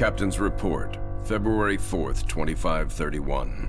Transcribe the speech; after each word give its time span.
Captain's 0.00 0.40
report, 0.40 0.96
February 1.24 1.76
4th, 1.76 2.26
2531. 2.26 3.68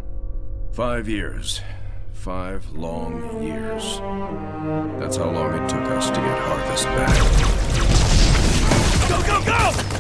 Five 0.72 1.10
years. 1.10 1.60
Five 2.14 2.72
long 2.72 3.44
years. 3.44 4.00
That's 4.98 5.18
how 5.18 5.30
long 5.30 5.62
it 5.62 5.68
took 5.68 5.84
us 5.92 6.08
to 6.08 6.16
get 6.16 6.40
Harvest 6.40 6.86
back. 6.86 7.18
Go, 9.10 9.22
go, 9.28 9.44
go! 9.46 9.91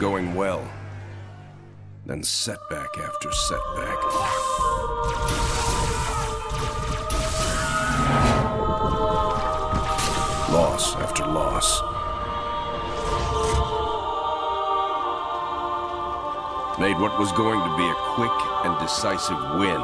Going 0.00 0.34
well. 0.34 0.66
Then 2.06 2.22
setback 2.22 2.88
after 2.96 3.30
setback. 3.32 4.02
Loss 10.50 10.96
after 10.96 11.26
loss. 11.26 11.82
Made 16.80 16.98
what 16.98 17.18
was 17.18 17.30
going 17.32 17.60
to 17.60 17.76
be 17.76 17.84
a 17.84 17.94
quick 18.14 18.30
and 18.64 18.78
decisive 18.80 19.36
win 19.60 19.82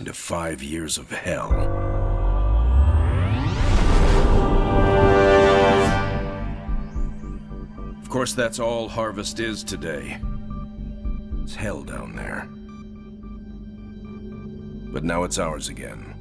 into 0.00 0.12
five 0.12 0.64
years 0.64 0.98
of 0.98 1.08
hell. 1.12 1.89
Course, 8.20 8.34
that's 8.34 8.60
all 8.60 8.86
Harvest 8.86 9.40
is 9.40 9.64
today. 9.64 10.18
It's 11.42 11.54
hell 11.54 11.82
down 11.82 12.14
there. 12.14 12.50
But 14.92 15.04
now 15.04 15.24
it's 15.24 15.38
ours 15.38 15.70
again. 15.70 16.19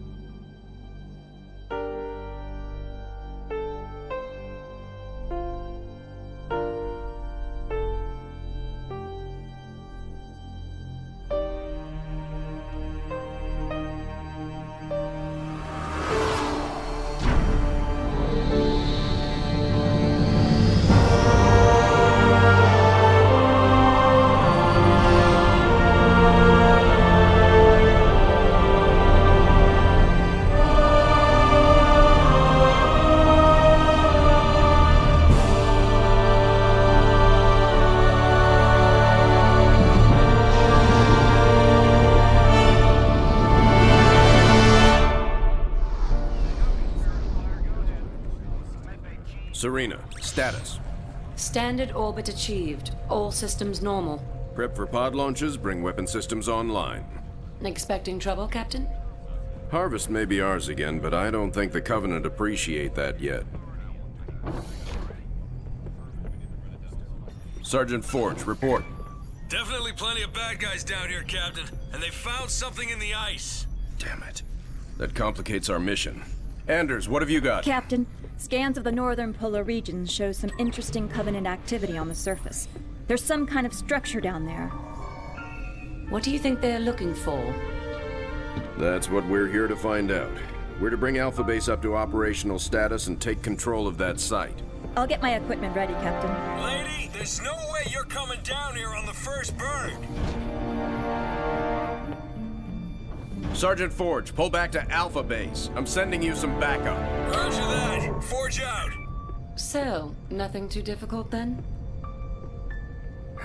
Standard 51.50 51.94
orbit 51.94 52.30
achieved. 52.30 52.92
All 53.10 53.32
systems 53.32 53.82
normal. 53.82 54.24
Prep 54.54 54.76
for 54.76 54.86
pod 54.86 55.16
launches, 55.16 55.58
bring 55.58 55.82
weapon 55.82 56.06
systems 56.06 56.48
online. 56.48 57.04
Expecting 57.64 58.20
trouble, 58.20 58.48
Captain? 58.48 58.88
Harvest 59.72 60.12
may 60.12 60.26
be 60.26 60.42
ours 60.42 60.68
again, 60.68 61.00
but 61.00 61.12
I 61.12 61.32
don't 61.32 61.52
think 61.52 61.72
the 61.72 61.82
Covenant 61.82 62.28
appreciate 62.28 62.94
that 62.94 63.20
yet. 63.20 63.46
Sergeant 67.64 68.06
Forge, 68.06 68.44
report. 68.44 68.84
Definitely 69.48 69.94
plenty 69.94 70.22
of 70.22 70.32
bad 70.32 70.60
guys 70.60 70.84
down 70.84 71.10
here, 71.10 71.24
Captain. 71.24 71.66
And 71.94 72.04
they 72.04 72.12
found 72.12 72.52
something 72.52 72.90
in 72.90 73.00
the 73.00 73.16
ice. 73.16 73.66
Damn 73.98 74.22
it. 74.22 74.44
That 75.00 75.16
complicates 75.16 75.68
our 75.68 75.80
mission. 75.80 76.22
Anders, 76.68 77.10
what 77.10 77.24
have 77.24 77.32
you 77.32 77.42
got? 77.42 77.64
Captain, 77.64 78.06
scans 78.40 78.78
of 78.78 78.86
the 78.86 78.92
northern 78.92 79.34
polar 79.34 79.64
regions 79.64 80.12
show 80.12 80.32
some 80.32 80.50
interesting 80.58 81.10
Covenant 81.10 81.46
activity 81.46 81.98
on 81.98 82.08
the 82.08 82.16
surface. 82.16 82.68
There's 83.08 83.24
some 83.24 83.46
kind 83.46 83.68
of 83.68 83.74
structure 83.74 84.22
down 84.22 84.46
there. 84.46 84.70
What 86.10 86.24
do 86.24 86.32
you 86.32 86.40
think 86.40 86.62
they're 86.62 86.80
looking 86.80 87.14
for? 87.14 87.54
That's 88.78 89.10
what 89.10 89.26
we're 89.28 89.48
here 89.48 89.68
to 89.68 89.76
find 89.76 90.10
out. 90.10 90.32
We're 90.80 90.90
to 90.90 90.98
bring 90.98 91.18
Alpha 91.18 91.44
Base 91.44 91.68
up 91.68 91.82
to 91.82 91.96
operational 91.96 92.60
status 92.60 93.08
and 93.08 93.20
take 93.20 93.42
control 93.42 93.88
of 93.88 93.98
that 93.98 94.20
site. 94.20 94.58
I'll 94.96 95.06
get 95.06 95.22
my 95.22 95.36
equipment 95.36 95.76
ready, 95.76 95.94
Captain. 95.96 96.64
Lady, 96.64 97.10
there's 97.14 97.42
no 97.42 97.54
way 97.74 97.86
you're 97.92 98.06
coming 98.06 98.40
down 98.44 98.76
here 98.76 98.90
on 98.90 99.06
the 99.06 99.14
first 99.14 99.58
burn. 99.58 99.92
Sergeant 103.54 103.92
Forge, 103.92 104.34
pull 104.34 104.50
back 104.50 104.72
to 104.72 104.92
Alpha 104.92 105.24
Base. 105.24 105.70
I'm 105.76 105.86
sending 105.86 106.22
you 106.22 106.36
some 106.36 106.60
backup. 106.60 106.98
Roger 107.36 107.58
that. 107.58 108.24
Forge 108.24 108.62
out. 108.62 108.92
So, 109.56 110.16
nothing 110.30 110.70
too 110.70 110.82
difficult 110.82 111.30
then? 111.32 111.64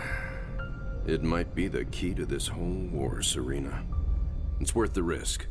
It 1.07 1.23
might 1.23 1.55
be 1.55 1.69
the 1.69 1.85
key 1.85 2.15
to 2.15 2.25
this 2.25 2.49
whole 2.49 2.89
war, 2.91 3.21
Serina. 3.21 3.85
It's 4.59 4.75
worth 4.75 4.95
the 4.95 5.03
risk. 5.03 5.47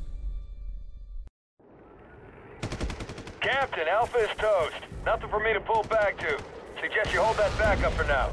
Captain, 3.39 3.87
Alpha 3.87 4.17
is 4.17 4.29
toast. 4.37 4.73
Nothing 5.05 5.29
for 5.29 5.39
me 5.39 5.53
to 5.53 5.59
pull 5.59 5.83
back 5.83 6.17
to. 6.17 6.39
Suggest 6.81 7.13
you 7.13 7.21
hold 7.21 7.37
that 7.37 7.55
back 7.59 7.83
up 7.83 7.93
for 7.93 8.03
now. 8.05 8.31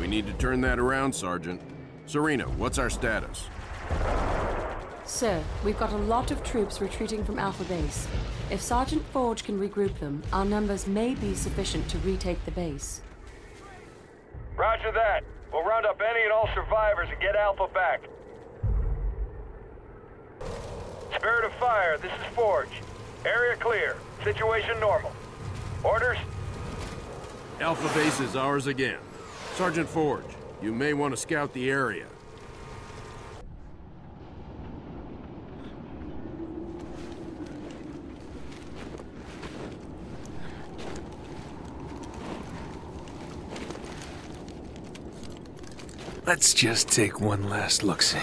We 0.00 0.08
need 0.08 0.26
to 0.26 0.32
turn 0.32 0.60
that 0.62 0.80
around, 0.80 1.14
Sergeant. 1.14 1.60
Serina, 2.06 2.44
what's 2.44 2.78
our 2.78 2.90
status? 2.90 3.46
Sir, 5.10 5.42
we've 5.64 5.78
got 5.78 5.92
a 5.92 5.96
lot 5.96 6.30
of 6.30 6.42
troops 6.44 6.80
retreating 6.80 7.24
from 7.24 7.36
Alpha 7.36 7.64
Base. 7.64 8.06
If 8.48 8.62
Sergeant 8.62 9.04
Forge 9.06 9.42
can 9.42 9.58
regroup 9.58 9.98
them, 9.98 10.22
our 10.32 10.44
numbers 10.44 10.86
may 10.86 11.14
be 11.14 11.34
sufficient 11.34 11.88
to 11.90 11.98
retake 11.98 12.42
the 12.44 12.52
base. 12.52 13.02
Roger 14.56 14.92
that. 14.92 15.24
We'll 15.52 15.64
round 15.64 15.84
up 15.84 16.00
any 16.00 16.22
and 16.22 16.32
all 16.32 16.48
survivors 16.54 17.08
and 17.10 17.20
get 17.20 17.34
Alpha 17.34 17.66
back. 17.74 18.02
Spirit 21.16 21.44
of 21.44 21.52
Fire, 21.54 21.98
this 21.98 22.12
is 22.12 22.34
Forge. 22.36 22.80
Area 23.26 23.56
clear. 23.56 23.96
Situation 24.22 24.78
normal. 24.78 25.12
Orders? 25.82 26.18
Alpha 27.60 27.92
Base 27.98 28.20
is 28.20 28.36
ours 28.36 28.68
again. 28.68 29.00
Sergeant 29.56 29.88
Forge, 29.88 30.24
you 30.62 30.72
may 30.72 30.94
want 30.94 31.12
to 31.12 31.16
scout 31.16 31.52
the 31.52 31.68
area. 31.68 32.06
Let's 46.32 46.54
just 46.54 46.86
take 46.86 47.20
one 47.20 47.50
last 47.50 47.82
look-see. 47.82 48.18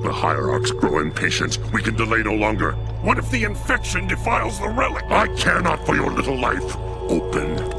The 0.00 0.10
Hierarchs 0.10 0.70
grow 0.70 1.00
impatient. 1.00 1.58
We 1.74 1.82
can 1.82 1.94
delay 1.94 2.22
no 2.22 2.32
longer. 2.32 2.72
What 3.02 3.18
if 3.18 3.30
the 3.30 3.44
infection 3.44 4.06
defiles 4.06 4.58
the 4.58 4.68
relic? 4.70 5.04
I 5.10 5.28
care 5.36 5.60
not 5.60 5.84
for 5.84 5.94
your 5.94 6.10
little 6.10 6.40
life. 6.40 6.74
Open 7.10 7.75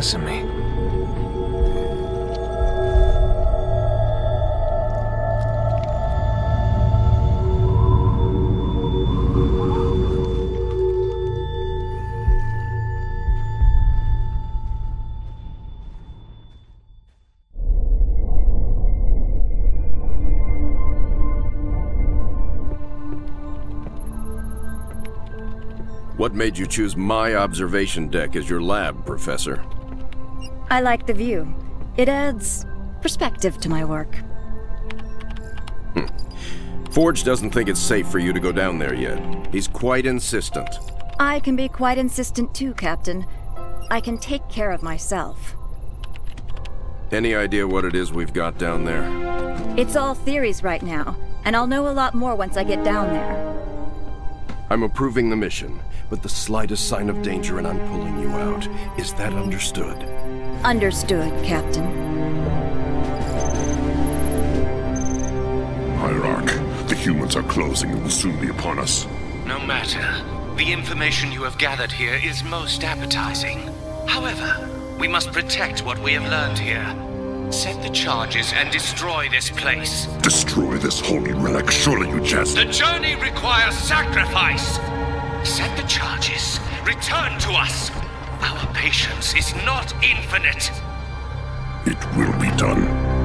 missing 0.00 0.24
me. 0.24 0.40
What 26.16 26.34
made 26.34 26.56
you 26.56 26.66
choose 26.66 26.96
my 26.96 27.34
observation 27.34 28.08
deck 28.08 28.34
as 28.34 28.48
your 28.48 28.62
lab, 28.62 29.04
Professor? 29.04 29.62
I 30.70 30.80
like 30.80 31.06
the 31.06 31.14
view. 31.14 31.52
It 31.96 32.08
adds 32.08 32.64
perspective 33.02 33.58
to 33.58 33.68
my 33.68 33.84
work. 33.84 34.14
Hmm. 35.94 36.06
Forge 36.92 37.24
doesn't 37.24 37.50
think 37.50 37.68
it's 37.68 37.80
safe 37.80 38.08
for 38.08 38.20
you 38.20 38.32
to 38.32 38.38
go 38.38 38.52
down 38.52 38.78
there 38.78 38.94
yet. 38.94 39.20
He's 39.52 39.66
quite 39.66 40.06
insistent. 40.06 40.68
I 41.18 41.40
can 41.40 41.56
be 41.56 41.68
quite 41.68 41.98
insistent 41.98 42.54
too, 42.54 42.72
Captain. 42.74 43.26
I 43.90 44.00
can 44.00 44.16
take 44.16 44.48
care 44.48 44.70
of 44.70 44.82
myself. 44.82 45.56
Any 47.10 47.34
idea 47.34 47.66
what 47.66 47.84
it 47.84 47.96
is 47.96 48.12
we've 48.12 48.32
got 48.32 48.56
down 48.56 48.84
there? 48.84 49.04
It's 49.76 49.96
all 49.96 50.14
theories 50.14 50.62
right 50.62 50.82
now, 50.82 51.16
and 51.44 51.56
I'll 51.56 51.66
know 51.66 51.88
a 51.88 51.90
lot 51.90 52.14
more 52.14 52.36
once 52.36 52.56
I 52.56 52.62
get 52.62 52.84
down 52.84 53.08
there. 53.08 53.50
I'm 54.70 54.84
approving 54.84 55.30
the 55.30 55.36
mission, 55.36 55.80
but 56.08 56.22
the 56.22 56.28
slightest 56.28 56.86
sign 56.86 57.10
of 57.10 57.22
danger 57.22 57.58
and 57.58 57.66
I'm 57.66 57.80
pulling 57.88 58.20
you 58.20 58.28
out. 58.28 58.68
Is 58.96 59.12
that 59.14 59.32
understood? 59.32 59.98
Understood, 60.64 61.32
Captain. 61.42 61.86
Hierarch, 65.96 66.86
the 66.86 66.94
humans 66.94 67.34
are 67.34 67.42
closing 67.44 67.90
and 67.92 68.02
will 68.02 68.10
soon 68.10 68.38
be 68.38 68.50
upon 68.50 68.78
us. 68.78 69.06
No 69.46 69.58
matter. 69.60 70.22
The 70.56 70.70
information 70.70 71.32
you 71.32 71.44
have 71.44 71.56
gathered 71.56 71.90
here 71.90 72.14
is 72.14 72.44
most 72.44 72.84
appetizing. 72.84 73.70
However, 74.06 74.68
we 74.98 75.08
must 75.08 75.32
protect 75.32 75.82
what 75.82 75.98
we 76.00 76.12
have 76.12 76.30
learned 76.30 76.58
here. 76.58 76.84
Set 77.50 77.82
the 77.82 77.88
charges 77.88 78.52
and 78.52 78.70
destroy 78.70 79.30
this 79.30 79.48
place. 79.48 80.04
Destroy 80.20 80.76
this 80.76 81.00
holy 81.00 81.32
relic, 81.32 81.70
surely 81.70 82.10
you 82.10 82.20
jest. 82.20 82.56
The 82.56 82.66
journey 82.66 83.14
requires 83.14 83.74
sacrifice. 83.74 84.76
Set 85.42 85.74
the 85.78 85.88
charges. 85.88 86.60
Return 86.84 87.38
to 87.40 87.52
us. 87.52 87.90
Our 88.42 88.72
patience 88.74 89.34
is 89.34 89.54
not 89.64 89.92
infinite. 90.02 90.70
It 91.86 91.98
will 92.16 92.32
be 92.40 92.50
done. 92.56 93.20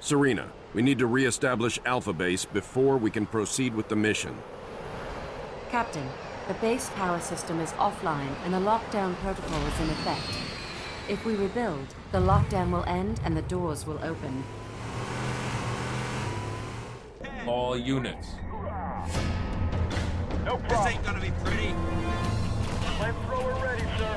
Serina, 0.00 0.50
we 0.74 0.82
need 0.82 0.98
to 0.98 1.06
re-establish 1.06 1.78
Alpha 1.86 2.12
Base 2.12 2.44
before 2.44 2.98
we 2.98 3.10
can 3.10 3.24
proceed 3.24 3.74
with 3.74 3.88
the 3.88 3.96
mission. 3.96 4.36
Captain, 5.70 6.06
the 6.46 6.54
base 6.54 6.90
power 6.96 7.20
system 7.20 7.58
is 7.60 7.72
offline 7.72 8.34
and 8.44 8.54
a 8.54 8.60
lockdown 8.60 9.14
protocol 9.22 9.66
is 9.66 9.80
in 9.80 9.88
effect. 9.90 10.20
If 11.08 11.24
we 11.24 11.36
rebuild, 11.36 11.94
the 12.12 12.18
lockdown 12.18 12.70
will 12.70 12.84
end 12.84 13.20
and 13.24 13.34
the 13.34 13.42
doors 13.42 13.86
will 13.86 13.98
open. 14.04 14.44
All 17.46 17.76
units. 17.76 18.28
No 20.44 20.56
problem. 20.56 20.68
This 20.68 20.86
ain't 20.86 21.04
gonna 21.04 21.20
be 21.20 21.30
pretty. 21.44 21.74
Flamethrower 22.96 23.62
ready, 23.62 23.82
sir. 23.98 24.16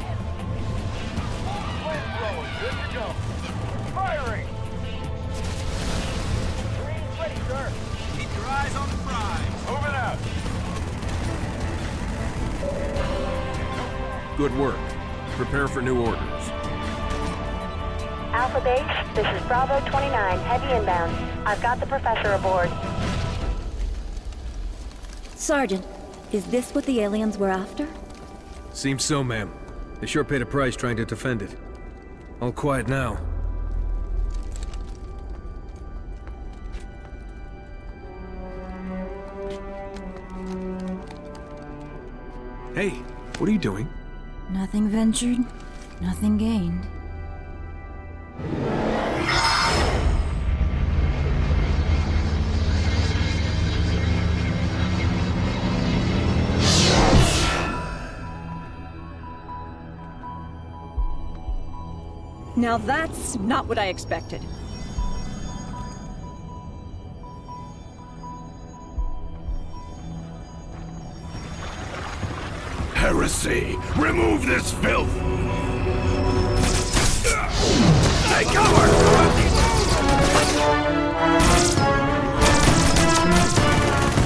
Flamethrower, 1.84 2.46
good 2.62 2.76
to 2.84 2.88
go. 2.94 3.06
Firing! 3.94 4.48
Green's 6.80 7.20
ready, 7.20 7.40
sir. 7.48 7.72
Keep 8.18 8.30
your 8.36 8.48
eyes 8.48 8.76
on 8.76 8.88
the 8.90 8.98
prize. 9.04 9.54
Moving 9.68 9.96
out. 9.96 10.20
Good 14.38 14.56
work. 14.58 14.80
Prepare 15.36 15.68
for 15.68 15.82
new 15.82 16.00
orders. 16.02 16.52
Alpha 18.32 18.62
Base, 18.62 19.16
this 19.16 19.28
is 19.36 19.48
Bravo 19.48 19.80
29, 19.90 20.40
heavy 20.40 20.74
inbound. 20.74 21.12
I've 21.48 21.62
got 21.62 21.80
the 21.80 21.88
professor 21.88 22.34
aboard. 22.34 22.70
Sergeant, 25.48 25.86
is 26.34 26.46
this 26.48 26.76
what 26.76 26.84
the 26.84 27.00
aliens 27.00 27.38
were 27.38 27.48
after? 27.48 27.88
Seems 28.74 29.06
so, 29.06 29.24
ma'am. 29.24 29.50
They 30.02 30.06
sure 30.06 30.26
paid 30.26 30.42
a 30.42 30.46
price 30.46 30.76
trying 30.76 30.98
to 30.98 31.06
defend 31.06 31.42
it. 31.42 31.56
All 32.42 32.52
quiet 32.52 32.90
now. 32.90 33.18
Hey, 42.76 42.90
what 43.38 43.48
are 43.48 43.54
you 43.54 43.58
doing? 43.58 43.88
Nothing 44.50 44.90
ventured, 44.90 45.46
nothing 46.02 46.38
gained. 46.38 46.86
Now 62.58 62.80
that's 62.80 63.36
not 63.36 63.68
what 63.68 63.78
I 63.78 63.86
expected. 63.86 64.42
Heresy! 72.96 73.76
Remove 73.96 74.48
this 74.48 74.74
filth! 74.74 75.14
Take 78.34 78.48
cover! 78.48 78.88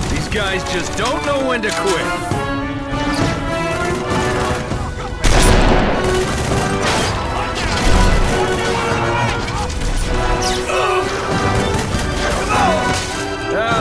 These 0.09 0.29
guys 0.29 0.63
just 0.71 0.97
don't 0.97 1.25
know 1.25 1.45
when 1.45 1.61
to 1.63 1.69
quit. 1.69 2.40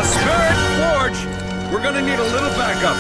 Spirit 0.04 0.58
Forge! 0.78 1.72
We're 1.72 1.82
gonna 1.82 2.02
need 2.02 2.18
a 2.18 2.22
little 2.22 2.50
backup. 2.50 2.96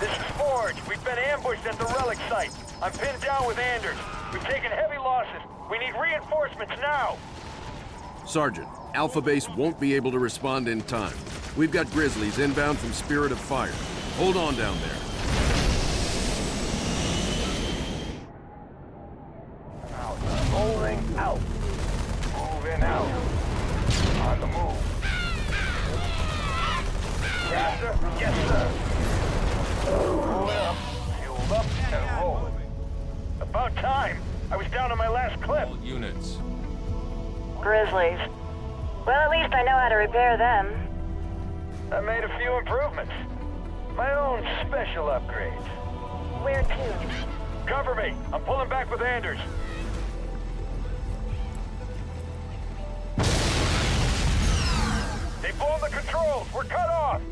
This 0.00 0.10
is 0.10 0.24
Forge. 0.38 0.76
We've 0.88 1.04
been 1.04 1.18
ambushed 1.18 1.66
at 1.66 1.78
the 1.78 1.84
relic 1.98 2.18
site. 2.28 2.50
I'm 2.80 2.92
pinned 2.92 3.20
down 3.22 3.46
with 3.46 3.58
Anders. 3.58 3.96
We've 4.32 4.44
taken 4.44 4.70
heavy 4.70 4.98
losses. 4.98 5.42
We 5.70 5.78
need 5.78 5.94
reinforcements 6.00 6.74
now. 6.80 7.18
Sergeant, 8.26 8.68
Alpha 8.94 9.20
Base 9.20 9.48
won't 9.50 9.78
be 9.78 9.94
able 9.94 10.10
to 10.12 10.18
respond 10.18 10.68
in 10.68 10.80
time. 10.82 11.16
We've 11.56 11.72
got 11.72 11.90
Grizzlies 11.90 12.38
inbound 12.38 12.78
from 12.78 12.92
Spirit 12.92 13.32
of 13.32 13.38
Fire. 13.38 13.72
Hold 14.16 14.36
on 14.36 14.54
down 14.54 14.78
there. 14.78 15.11
Grizzlies. 37.62 38.18
Well, 39.06 39.20
at 39.20 39.30
least 39.30 39.54
I 39.54 39.62
know 39.62 39.78
how 39.78 39.88
to 39.88 39.94
repair 39.94 40.36
them. 40.36 40.66
I 41.92 42.00
made 42.00 42.24
a 42.24 42.38
few 42.38 42.54
improvements. 42.58 43.12
My 43.94 44.12
own 44.14 44.42
special 44.66 45.04
upgrades. 45.06 45.62
Where 46.42 46.62
to? 46.62 47.24
Cover 47.66 47.94
me. 47.94 48.14
I'm 48.32 48.40
pulling 48.42 48.68
back 48.68 48.90
with 48.90 49.00
Anders. 49.00 49.38
They 55.40 55.52
blown 55.52 55.80
the 55.80 55.88
controls. 55.88 56.48
We're 56.52 56.64
cut 56.64 56.90
off. 56.90 57.22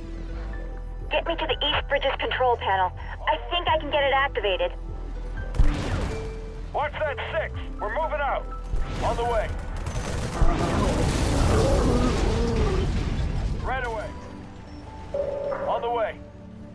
Get 1.10 1.26
me 1.26 1.34
to 1.34 1.46
the 1.46 1.66
East 1.66 1.88
Bridges 1.88 2.12
control 2.20 2.56
panel. 2.56 2.92
I 3.26 3.36
think 3.50 3.66
I 3.66 3.78
can 3.78 3.90
get 3.90 4.04
it 4.04 4.12
activated. 4.14 4.72
Watch 6.72 6.92
that 6.92 7.16
six. 7.32 7.58
We're 7.80 7.92
moving 8.00 8.20
out. 8.20 8.46
On 9.02 9.16
the 9.16 9.24
way. 9.24 9.48
Right 13.64 13.86
away. 13.86 14.06
On 15.68 15.80
the 15.80 15.90
way. 15.90 16.18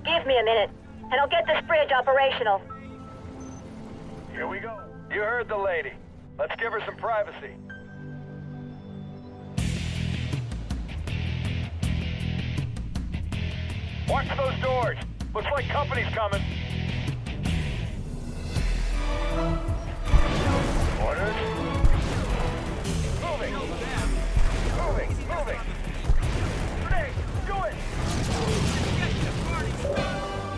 Give 0.04 0.26
me 0.26 0.38
a 0.38 0.44
minute, 0.44 0.70
and 1.04 1.14
I'll 1.14 1.28
get 1.28 1.46
this 1.46 1.66
bridge 1.68 1.92
operational. 1.92 2.62
Here 4.32 4.48
we 4.48 4.60
go. 4.60 4.80
You 5.12 5.22
heard 5.22 5.48
the 5.48 5.58
lady. 5.58 5.92
Let's 6.38 6.56
give 6.60 6.74
her 6.74 6.82
some 6.86 6.98
privacy. 6.98 7.56
Watch 14.10 14.28
those 14.38 14.62
doors. 14.62 14.98
Looks 15.34 15.48
like 15.52 15.68
company's 15.70 16.14
coming. 16.14 16.42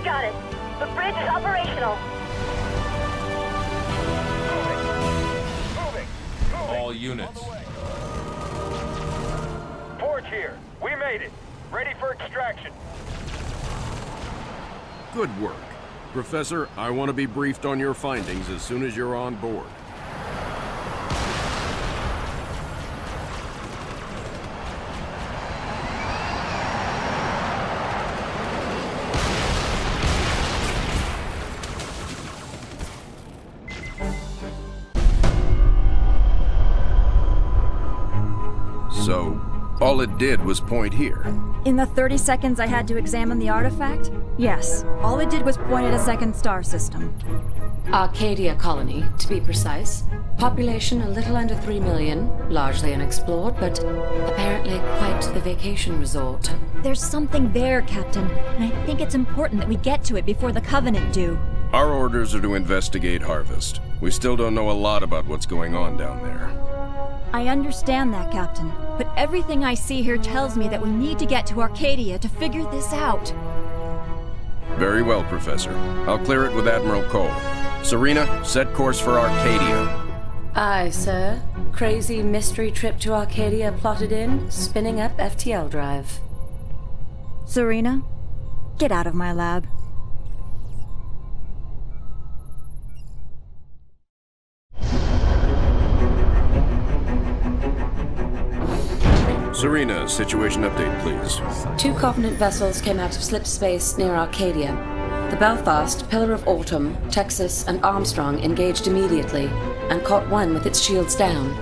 Got 0.03 0.23
it. 0.23 0.33
The 0.79 0.85
bridge 0.95 1.15
is 1.15 1.27
operational. 1.27 1.97
All 6.69 6.93
units. 6.93 7.39
Forge 9.99 10.27
here. 10.27 10.57
We 10.81 10.95
made 10.95 11.21
it. 11.21 11.31
Ready 11.71 11.93
for 11.99 12.13
extraction. 12.13 12.71
Good 15.13 15.41
work. 15.41 15.55
Professor, 16.13 16.69
I 16.77 16.89
want 16.89 17.09
to 17.09 17.13
be 17.13 17.25
briefed 17.25 17.65
on 17.65 17.77
your 17.77 17.93
findings 17.93 18.47
as 18.49 18.61
soon 18.61 18.83
as 18.83 18.95
you're 18.95 19.15
on 19.15 19.35
board. 19.35 19.67
All 39.97 40.03
it 40.03 40.17
did 40.19 40.39
was 40.45 40.59
point 40.59 40.93
here. 40.93 41.25
In 41.65 41.75
the 41.75 41.87
30 41.87 42.19
seconds 42.19 42.59
I 42.59 42.67
had 42.67 42.87
to 42.89 42.97
examine 42.97 43.39
the 43.39 43.49
artifact? 43.49 44.11
Yes. 44.37 44.83
All 45.01 45.19
it 45.19 45.31
did 45.31 45.43
was 45.43 45.57
point 45.57 45.87
at 45.87 45.93
a 45.95 45.97
second 45.97 46.35
star 46.35 46.61
system. 46.61 47.11
Arcadia 47.87 48.53
colony, 48.57 49.03
to 49.17 49.27
be 49.27 49.41
precise. 49.41 50.03
Population 50.37 51.01
a 51.01 51.09
little 51.09 51.35
under 51.35 51.55
3 51.55 51.79
million, 51.79 52.29
largely 52.47 52.93
unexplored, 52.93 53.55
but 53.59 53.79
apparently 54.29 54.77
quite 54.99 55.21
the 55.33 55.39
vacation 55.39 55.99
resort. 55.99 56.53
There's 56.83 57.01
something 57.01 57.51
there, 57.51 57.81
Captain, 57.81 58.29
and 58.29 58.65
I 58.65 58.85
think 58.85 59.01
it's 59.01 59.15
important 59.15 59.59
that 59.61 59.67
we 59.67 59.77
get 59.77 60.03
to 60.03 60.17
it 60.17 60.27
before 60.27 60.51
the 60.51 60.61
Covenant 60.61 61.11
do. 61.11 61.39
Our 61.73 61.89
orders 61.89 62.35
are 62.35 62.41
to 62.41 62.53
investigate 62.53 63.23
Harvest. 63.23 63.81
We 63.99 64.11
still 64.11 64.35
don't 64.35 64.53
know 64.53 64.69
a 64.69 64.73
lot 64.73 65.01
about 65.01 65.25
what's 65.25 65.47
going 65.47 65.73
on 65.73 65.97
down 65.97 66.21
there. 66.21 66.66
I 67.37 67.49
understand 67.49 68.15
that, 68.15 68.31
Captain, 68.31 68.73
but 68.97 69.07
everything 69.15 69.63
I 69.63 69.75
see 69.75 70.01
here 70.01 70.17
tells 70.17 70.57
me 70.57 70.67
that 70.69 70.81
we 70.81 70.89
need 70.89 71.19
to 71.19 71.27
get 71.27 71.45
to 71.45 71.61
Arcadia 71.61 72.17
to 72.17 72.27
figure 72.27 72.63
this 72.71 72.91
out. 72.93 73.31
Very 74.79 75.03
well, 75.03 75.23
Professor. 75.25 75.71
I'll 76.07 76.17
clear 76.17 76.45
it 76.45 76.55
with 76.55 76.67
Admiral 76.67 77.03
Cole. 77.11 77.31
Serina, 77.83 78.43
set 78.43 78.73
course 78.73 78.99
for 78.99 79.19
Arcadia. 79.19 80.09
Aye, 80.55 80.89
sir. 80.89 81.39
Crazy 81.73 82.23
mystery 82.23 82.71
trip 82.71 82.97
to 83.01 83.13
Arcadia 83.13 83.71
plotted 83.71 84.11
in, 84.11 84.49
spinning 84.49 84.99
up 84.99 85.15
FTL 85.19 85.69
drive. 85.69 86.19
Serina, 87.45 88.01
get 88.79 88.91
out 88.91 89.05
of 89.05 89.13
my 89.13 89.31
lab. 89.31 89.67
Serina, 99.57 100.07
situation 100.07 100.61
update, 100.61 101.01
please. 101.01 101.81
Two 101.81 101.91
Covenant 101.95 102.37
vessels 102.37 102.79
came 102.79 102.99
out 102.99 103.15
of 103.15 103.23
slip 103.23 103.47
space 103.47 103.97
near 103.97 104.13
Arcadia. 104.13 104.71
The 105.31 105.35
Belfast, 105.37 106.07
Pillar 106.11 106.31
of 106.31 106.47
Autumn, 106.47 106.95
Texas, 107.09 107.65
and 107.67 107.83
Armstrong 107.83 108.39
engaged 108.43 108.85
immediately 108.85 109.47
and 109.89 110.03
caught 110.03 110.29
one 110.29 110.53
with 110.53 110.67
its 110.67 110.79
shields 110.79 111.15
down. 111.15 111.57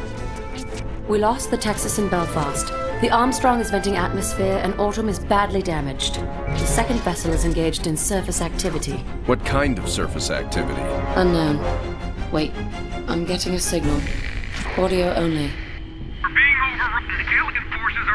We 1.08 1.20
lost 1.20 1.52
the 1.52 1.58
Texas 1.58 1.98
and 1.98 2.12
Belfast. 2.12 2.68
The 3.00 3.12
Armstrong 3.12 3.62
is 3.62 3.72
venting 3.72 3.96
atmosphere 3.96 4.60
and 4.62 4.78
Autumn 4.78 5.08
is 5.08 5.20
badly 5.20 5.62
damaged. 5.62 6.16
The 6.16 6.66
second 6.66 7.00
vessel 7.00 7.32
is 7.32 7.46
engaged 7.46 7.88
in 7.88 7.96
surface 7.96 8.42
activity. 8.42 8.98
What 9.25 9.46
kind 9.46 9.80
of 9.80 9.88
surface 9.88 10.32
activity? 10.32 10.82
Unknown. 11.16 11.62
Wait, 12.34 12.52
I'm 13.08 13.24
getting 13.24 13.54
a 13.54 13.60
signal. 13.60 14.02
Audio 14.78 15.14
only. 15.14 15.50
We're 16.22 16.36
being 16.36 16.58
overrun. 16.74 17.06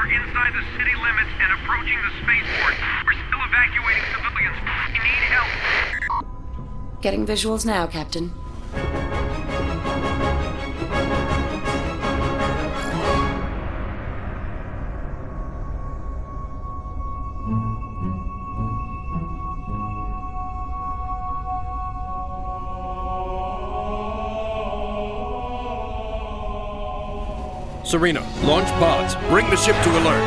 Are 0.00 0.06
inside 0.06 0.54
the 0.54 0.64
city 0.78 0.94
limits 0.96 1.28
and 1.42 1.52
approaching 1.60 1.98
the 2.00 2.08
spaceport. 2.24 2.74
We're 3.04 3.20
still 3.28 3.42
evacuating 3.44 4.02
civilians. 4.16 4.56
We 4.94 5.04
need 5.04 5.24
help. 5.28 7.02
Getting 7.02 7.26
visuals 7.26 7.66
now, 7.66 7.86
Captain. 7.86 8.32
Serina, 27.90 28.20
launch 28.44 28.68
pods. 28.78 29.16
Bring 29.28 29.50
the 29.50 29.56
ship 29.56 29.74
to 29.82 29.90
alert. 29.98 30.22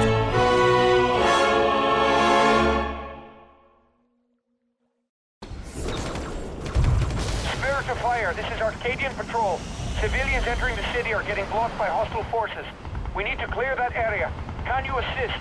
Spirit 7.56 7.88
of 7.88 7.98
fire, 8.00 8.34
this 8.34 8.46
is 8.54 8.60
Arcadian 8.60 9.14
Patrol. 9.14 9.60
Civilians 10.02 10.46
entering 10.46 10.76
the 10.76 10.84
city 10.92 11.14
are 11.14 11.24
getting 11.24 11.46
blocked 11.52 11.78
by 11.78 11.88
hostile 11.88 12.26
forces. 12.26 12.66
We 13.16 13.24
need 13.24 13.40
to 13.40 13.48
clear 13.48 13.78
that 13.78 13.96
area. 13.96 14.30
Can 14.66 14.84
you 14.84 14.98
assist? 14.98 15.40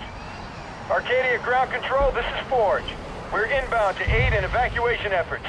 Arcadia 0.89 1.39
Ground 1.43 1.71
Control, 1.71 2.13
this 2.13 2.23
is 2.23 2.47
Forge. 2.47 2.87
We're 3.33 3.47
inbound 3.47 3.97
to 3.97 4.09
aid 4.09 4.31
in 4.31 4.45
evacuation 4.45 5.11
efforts. 5.11 5.42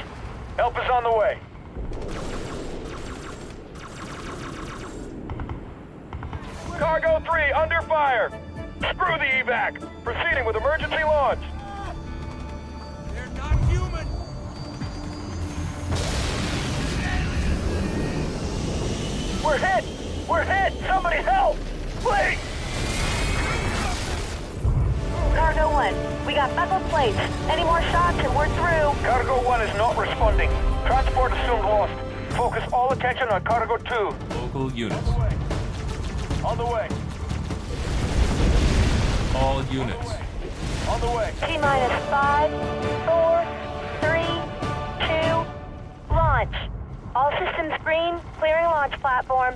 Green, 47.95 48.19
clearing 48.39 48.65
launch 48.65 48.93
platform. 49.01 49.55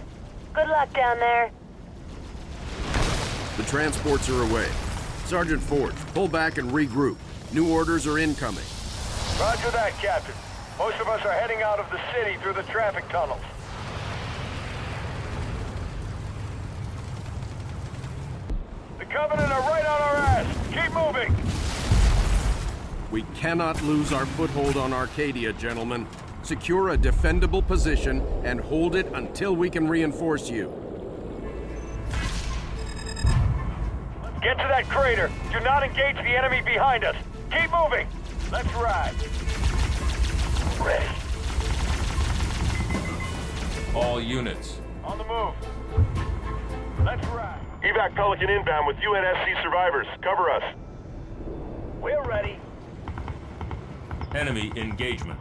Good 0.53 0.67
luck 0.67 0.93
down 0.93 1.19
there. 1.19 1.51
The 3.57 3.63
transports 3.63 4.29
are 4.29 4.43
away. 4.43 4.67
Sergeant 5.25 5.61
Forge, 5.61 5.95
pull 6.13 6.27
back 6.27 6.57
and 6.57 6.71
regroup. 6.71 7.17
New 7.53 7.71
orders 7.71 8.07
are 8.07 8.17
incoming. 8.17 8.63
Roger 9.39 9.69
that, 9.71 9.93
Captain. 10.01 10.35
Most 10.77 10.99
of 10.99 11.07
us 11.07 11.23
are 11.25 11.33
heading 11.33 11.61
out 11.61 11.79
of 11.79 11.89
the 11.91 11.99
city 12.13 12.37
through 12.41 12.53
the 12.53 12.63
traffic 12.63 13.07
tunnels. 13.09 13.41
The 18.97 19.05
Covenant 19.05 19.51
are 19.51 19.61
right 19.61 19.85
on 19.85 20.01
our 20.01 20.15
ass. 20.15 20.57
Keep 20.71 20.93
moving. 20.93 21.35
We 23.11 23.23
cannot 23.35 23.81
lose 23.83 24.13
our 24.13 24.25
foothold 24.25 24.77
on 24.77 24.93
Arcadia, 24.93 25.51
gentlemen. 25.53 26.07
Secure 26.49 26.89
a 26.89 26.97
defendable 26.97 27.61
position 27.61 28.25
and 28.43 28.59
hold 28.59 28.95
it 28.95 29.05
until 29.13 29.55
we 29.55 29.69
can 29.69 29.87
reinforce 29.87 30.49
you. 30.49 30.73
Get 34.41 34.57
to 34.57 34.67
that 34.67 34.85
crater. 34.89 35.29
Do 35.53 35.59
not 35.59 35.83
engage 35.83 36.15
the 36.15 36.35
enemy 36.35 36.63
behind 36.63 37.03
us. 37.03 37.15
Keep 37.51 37.69
moving. 37.71 38.07
Let's 38.51 38.73
ride. 38.73 39.13
Ready. 40.83 41.05
All 43.93 44.19
units. 44.19 44.81
On 45.03 45.19
the 45.19 45.25
move. 45.25 45.53
Let's 47.05 47.27
ride. 47.27 47.61
Evac 47.83 48.15
Pelican 48.15 48.49
inbound 48.49 48.87
with 48.87 48.95
UNSC 48.95 49.61
survivors. 49.61 50.07
Cover 50.23 50.49
us. 50.49 50.63
We're 52.01 52.25
ready. 52.25 52.57
Enemy 54.33 54.71
engagement. 54.75 55.39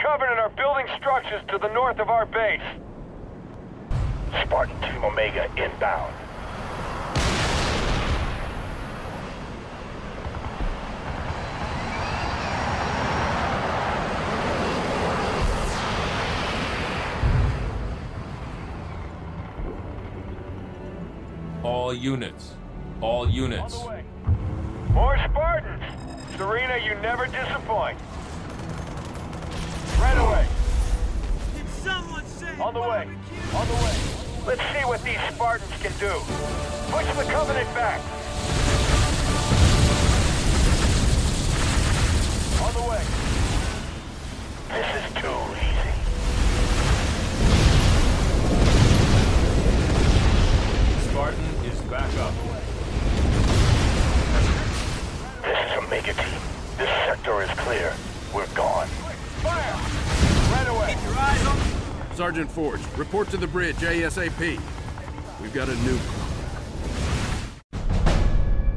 The 0.00 0.06
Covenant 0.06 0.38
are 0.38 0.48
building 0.50 0.86
structures 0.96 1.42
to 1.48 1.58
the 1.58 1.68
north 1.74 1.98
of 1.98 2.08
our 2.08 2.24
base. 2.24 2.60
Spartan 4.44 4.80
Team 4.80 5.04
Omega 5.04 5.44
inbound. 5.56 6.14
All 21.62 21.92
units. 21.92 22.54
All 23.02 23.28
units. 23.28 23.74
On 23.74 23.82
the 23.82 23.88
way. 23.88 24.04
More 24.92 25.18
Spartans! 25.28 25.82
Serina, 26.36 26.78
you 26.78 26.94
never 27.02 27.26
disappoint. 27.26 27.98
Right 30.00 30.16
away. 30.16 30.46
On 32.58 32.74
the 32.74 32.80
way. 32.80 33.08
On 33.54 33.66
the 33.68 33.74
way. 33.74 33.96
Let's 34.46 34.62
see 34.72 34.84
what 34.84 35.02
these 35.04 35.20
Spartans 35.34 35.70
can 35.82 35.92
do. 35.98 36.12
Push 36.90 37.06
the 37.16 37.24
Covenant 37.30 37.74
back. 37.74 38.00
On 42.62 42.72
the 42.72 42.82
way. 42.88 43.02
This 44.68 44.88
is 44.96 45.12
too 45.20 45.40
easy. 45.60 45.92
Spartan 51.10 51.44
is 51.64 51.80
back 51.90 52.12
up. 52.18 52.34
This 55.42 55.58
is 55.58 55.72
Omega 55.84 56.12
Team. 56.14 56.40
This 56.78 56.90
sector 57.06 57.42
is 57.42 57.50
clear. 57.50 57.92
We're 58.34 58.46
gone. 58.54 58.88
Fire! 59.42 59.72
Right 60.52 60.68
away. 60.68 60.96
Sergeant 62.14 62.50
Forge, 62.50 62.80
report 62.98 63.30
to 63.30 63.38
the 63.38 63.46
bridge 63.46 63.76
ASAP. 63.76 64.60
We've 65.40 65.54
got 65.54 65.68
a 65.68 65.74
new. 65.76 65.98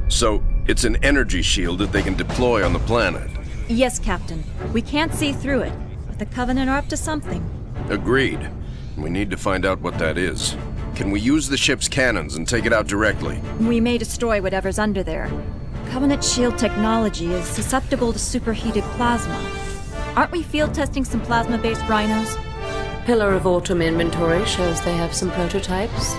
So, 0.07 0.41
it's 0.65 0.85
an 0.85 0.95
energy 1.03 1.41
shield 1.41 1.79
that 1.79 1.91
they 1.91 2.01
can 2.01 2.15
deploy 2.15 2.65
on 2.65 2.71
the 2.71 2.79
planet. 2.79 3.29
Yes, 3.67 3.99
Captain. 3.99 4.43
We 4.71 4.81
can't 4.81 5.13
see 5.13 5.33
through 5.33 5.61
it, 5.61 5.73
but 6.07 6.19
the 6.19 6.25
Covenant 6.25 6.69
are 6.69 6.77
up 6.77 6.87
to 6.87 6.95
something. 6.95 7.43
Agreed. 7.89 8.49
We 8.95 9.09
need 9.09 9.29
to 9.31 9.37
find 9.37 9.65
out 9.65 9.81
what 9.81 9.97
that 9.97 10.17
is. 10.17 10.55
Can 10.95 11.11
we 11.11 11.19
use 11.19 11.49
the 11.49 11.57
ship's 11.57 11.89
cannons 11.89 12.35
and 12.35 12.47
take 12.47 12.65
it 12.65 12.71
out 12.71 12.87
directly? 12.87 13.41
We 13.59 13.81
may 13.81 13.97
destroy 13.97 14.41
whatever's 14.41 14.79
under 14.79 15.03
there. 15.03 15.29
Covenant 15.89 16.23
shield 16.23 16.57
technology 16.57 17.33
is 17.33 17.45
susceptible 17.45 18.13
to 18.13 18.19
superheated 18.19 18.83
plasma. 18.95 19.52
Aren't 20.15 20.31
we 20.31 20.43
field 20.43 20.75
testing 20.75 21.03
some 21.03 21.21
plasma 21.21 21.57
based 21.57 21.81
rhinos? 21.87 22.37
Pillar 23.05 23.33
of 23.33 23.47
Autumn 23.47 23.81
inventory 23.81 24.45
shows 24.45 24.79
they 24.83 24.93
have 24.93 25.11
some 25.11 25.31
prototypes. 25.31 26.13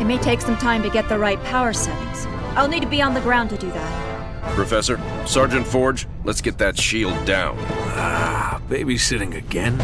It 0.00 0.04
may 0.04 0.18
take 0.18 0.40
some 0.40 0.56
time 0.56 0.82
to 0.82 0.90
get 0.90 1.08
the 1.08 1.16
right 1.16 1.40
power 1.44 1.72
settings. 1.72 2.26
I'll 2.56 2.66
need 2.66 2.82
to 2.82 2.88
be 2.88 3.00
on 3.00 3.14
the 3.14 3.20
ground 3.20 3.50
to 3.50 3.56
do 3.56 3.70
that. 3.70 4.54
Professor, 4.56 5.00
Sergeant 5.26 5.64
Forge, 5.64 6.08
let's 6.24 6.40
get 6.40 6.58
that 6.58 6.76
shield 6.76 7.24
down. 7.24 7.56
Ah, 7.60 8.60
babysitting 8.68 9.36
again? 9.36 9.78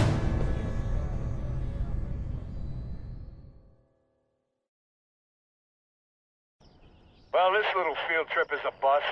Well, 7.33 7.53
this 7.53 7.67
little 7.77 7.95
field 8.09 8.27
trip 8.29 8.53
is 8.53 8.61
a 8.67 8.73
bust. 8.83 9.05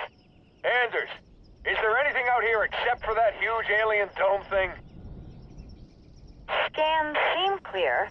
Anders, 0.64 1.10
is 1.66 1.76
there 1.80 1.96
anything 1.96 2.26
out 2.30 2.42
here 2.42 2.62
except 2.64 3.04
for 3.04 3.14
that 3.14 3.34
huge 3.40 3.66
alien 3.80 4.08
dome 4.16 4.42
thing? 4.50 4.70
Scans 6.68 7.16
seem 7.34 7.58
clear. 7.60 8.10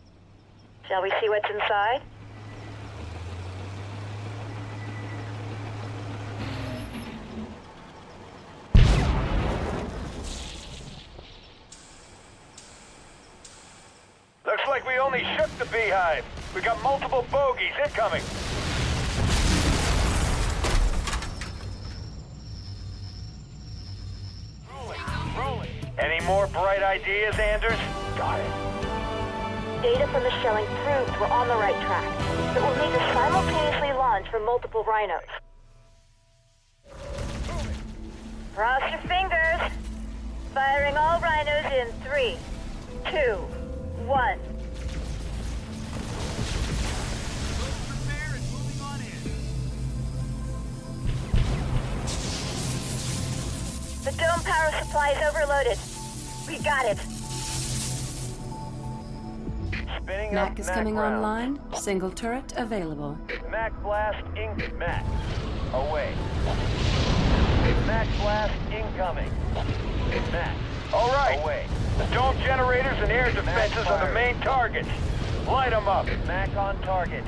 Shall 0.87 1.03
we 1.03 1.11
see 1.21 1.29
what's 1.29 1.47
inside? 1.49 2.01
Looks 14.45 14.67
like 14.67 14.87
we 14.87 14.97
only 14.97 15.23
shook 15.37 15.49
the 15.59 15.65
beehive. 15.65 16.25
We 16.55 16.61
got 16.61 16.81
multiple 16.81 17.25
bogies 17.31 17.73
incoming. 17.83 18.23
Any 25.97 26.25
more 26.25 26.47
bright 26.47 26.81
ideas, 26.81 27.37
Anders? 27.37 27.77
Got 28.17 28.39
it. 28.39 29.83
Data 29.83 30.07
from 30.07 30.23
the 30.23 30.31
shelling 30.41 30.65
proves 30.65 31.11
we're 31.19 31.27
on 31.27 31.47
the 31.47 31.55
right 31.55 31.75
track, 31.85 32.07
but 32.53 32.63
we'll 32.63 32.75
need 32.77 32.97
to 32.97 33.13
simultaneously 33.13 33.93
launch 33.93 34.27
from 34.29 34.45
multiple 34.45 34.83
rhinos. 34.85 35.21
Cross 38.55 38.81
your 38.91 39.01
fingers. 39.01 39.71
Firing 40.53 40.95
all 40.95 41.19
rhinos 41.19 41.65
in 41.73 41.87
three, 42.03 42.37
two, 43.09 43.35
one. 44.05 44.39
The 54.03 54.11
dome 54.11 54.43
power 54.43 54.69
supply 54.83 55.11
is 55.11 55.21
overloaded. 55.33 55.77
We 56.45 56.59
got 56.61 56.85
it. 56.85 56.97
Spinning 60.01 60.33
Mac 60.33 60.51
up 60.51 60.59
is 60.59 60.65
Mac 60.67 60.75
coming 60.75 60.95
round. 60.95 61.15
online. 61.15 61.59
Single 61.73 62.11
turret 62.11 62.53
available. 62.57 63.17
Mac 63.49 63.71
blast 63.81 64.21
ink 64.35 64.73
Mac. 64.77 65.05
Away. 65.73 66.13
Mac 67.87 68.07
blast 68.19 68.53
incoming. 68.73 69.31
Mac. 70.33 70.53
All 70.91 71.07
right. 71.09 71.39
Away. 71.41 71.65
The 71.97 72.05
dome 72.13 72.37
generators 72.39 72.97
and 72.99 73.09
air 73.09 73.31
defenses 73.31 73.87
are 73.87 74.05
the 74.05 74.13
main 74.13 74.37
targets. 74.41 74.89
Light 75.47 75.69
them 75.69 75.87
up. 75.87 76.07
Mac 76.27 76.53
on 76.57 76.77
target. 76.81 77.23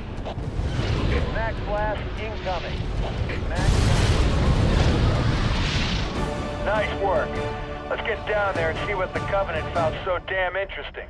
Mac 1.33 1.55
blast 1.67 2.01
incoming. 2.19 2.77
Mac. 3.47 3.94
Nice 6.65 7.01
work. 7.01 7.29
Let's 7.89 8.01
get 8.07 8.25
down 8.27 8.55
there 8.55 8.71
and 8.71 8.87
see 8.87 8.95
what 8.95 9.13
the 9.13 9.19
Covenant 9.19 9.71
found 9.75 9.95
so 10.03 10.17
damn 10.27 10.55
interesting. 10.55 11.07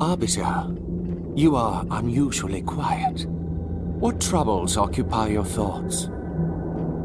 Arbiter, 0.00 0.66
you 1.34 1.56
are 1.56 1.84
unusually 1.90 2.62
quiet. 2.62 3.26
What 3.28 4.20
troubles 4.20 4.76
occupy 4.76 5.28
your 5.28 5.44
thoughts? 5.44 6.04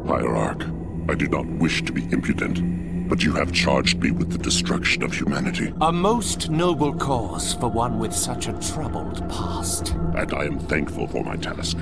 Hierarch, 0.06 0.62
I 1.08 1.14
do 1.14 1.26
not 1.28 1.46
wish 1.58 1.82
to 1.84 1.92
be 1.92 2.04
impudent, 2.12 3.08
but 3.08 3.22
you 3.22 3.32
have 3.34 3.52
charged 3.52 4.00
me 4.00 4.10
with 4.10 4.30
the 4.32 4.38
destruction 4.38 5.02
of 5.02 5.12
humanity, 5.12 5.72
A 5.80 5.92
most 5.92 6.48
noble 6.48 6.94
cause 6.94 7.54
for 7.54 7.68
one 7.68 7.98
with 7.98 8.14
such 8.14 8.48
a 8.48 8.52
troubled 8.54 9.28
past. 9.28 9.94
and 10.14 10.32
I 10.32 10.44
am 10.44 10.58
thankful 10.58 11.06
for 11.06 11.22
my 11.22 11.36
task. 11.36 11.76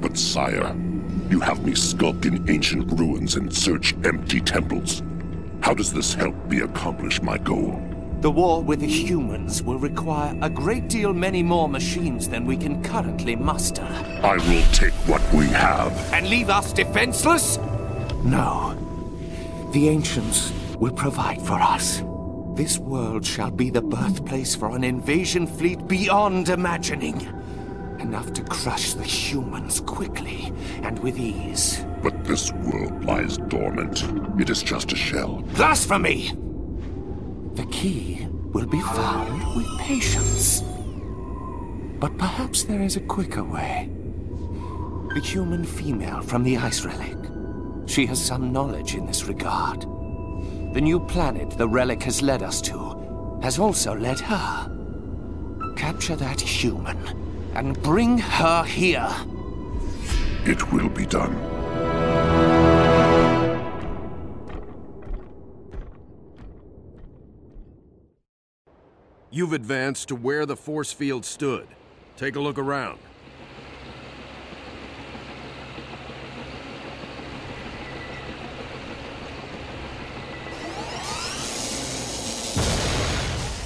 But 0.00 0.16
sire, 0.16 0.74
you 1.30 1.38
have 1.38 1.64
me 1.64 1.74
skulk 1.74 2.26
in 2.26 2.50
ancient 2.50 2.90
ruins 2.98 3.36
and 3.36 3.54
search 3.54 3.94
empty 4.04 4.40
temples. 4.40 5.02
How 5.60 5.74
does 5.74 5.92
this 5.92 6.12
help 6.12 6.34
me 6.46 6.60
accomplish 6.60 7.22
my 7.22 7.38
goal? 7.38 7.80
The 8.20 8.30
war 8.30 8.62
with 8.62 8.80
the 8.80 8.86
humans 8.86 9.62
will 9.62 9.78
require 9.78 10.36
a 10.42 10.50
great 10.50 10.88
deal 10.88 11.14
many 11.14 11.42
more 11.42 11.68
machines 11.68 12.28
than 12.28 12.44
we 12.44 12.56
can 12.56 12.82
currently 12.82 13.36
muster. 13.36 13.84
I 14.22 14.36
will 14.36 14.72
take 14.72 14.92
what 15.08 15.22
we 15.32 15.46
have. 15.46 15.92
And 16.12 16.28
leave 16.28 16.50
us 16.50 16.72
defenseless? 16.72 17.58
No. 18.24 18.76
The 19.72 19.88
ancients 19.88 20.52
will 20.78 20.92
provide 20.92 21.40
for 21.40 21.54
us. 21.54 22.02
This 22.54 22.78
world 22.78 23.24
shall 23.24 23.50
be 23.50 23.70
the 23.70 23.80
birthplace 23.80 24.54
for 24.54 24.74
an 24.74 24.84
invasion 24.84 25.46
fleet 25.46 25.86
beyond 25.86 26.48
imagining. 26.48 27.39
Enough 28.00 28.32
to 28.32 28.42
crush 28.44 28.94
the 28.94 29.04
humans 29.04 29.80
quickly 29.80 30.52
and 30.82 30.98
with 31.00 31.18
ease. 31.18 31.84
But 32.02 32.24
this 32.24 32.50
world 32.50 33.04
lies 33.04 33.36
dormant. 33.36 34.02
It 34.40 34.48
is 34.48 34.62
just 34.62 34.92
a 34.92 34.96
shell. 34.96 35.42
Blasphemy! 35.54 36.32
The 37.54 37.66
key 37.70 38.26
will 38.52 38.66
be 38.66 38.80
found 38.80 39.54
with 39.54 39.78
patience. 39.78 40.62
But 42.00 42.16
perhaps 42.16 42.64
there 42.64 42.80
is 42.80 42.96
a 42.96 43.00
quicker 43.00 43.44
way. 43.44 43.90
The 45.14 45.20
human 45.20 45.64
female 45.64 46.22
from 46.22 46.42
the 46.42 46.56
ice 46.56 46.84
relic. 46.86 47.18
She 47.86 48.06
has 48.06 48.24
some 48.24 48.50
knowledge 48.50 48.94
in 48.94 49.04
this 49.04 49.26
regard. 49.26 49.82
The 50.72 50.80
new 50.80 51.00
planet 51.00 51.50
the 51.50 51.68
relic 51.68 52.02
has 52.04 52.22
led 52.22 52.42
us 52.42 52.62
to 52.62 53.38
has 53.42 53.58
also 53.58 53.94
led 53.94 54.20
her. 54.20 54.70
Capture 55.76 56.16
that 56.16 56.40
human 56.40 56.96
and 57.54 57.80
bring 57.82 58.18
her 58.18 58.62
here. 58.64 59.08
It 60.44 60.72
will 60.72 60.88
be 60.88 61.06
done. 61.06 61.36
You've 69.32 69.52
advanced 69.52 70.08
to 70.08 70.16
where 70.16 70.44
the 70.44 70.56
force 70.56 70.92
field 70.92 71.24
stood. 71.24 71.68
Take 72.16 72.36
a 72.36 72.40
look 72.40 72.58
around. 72.58 72.98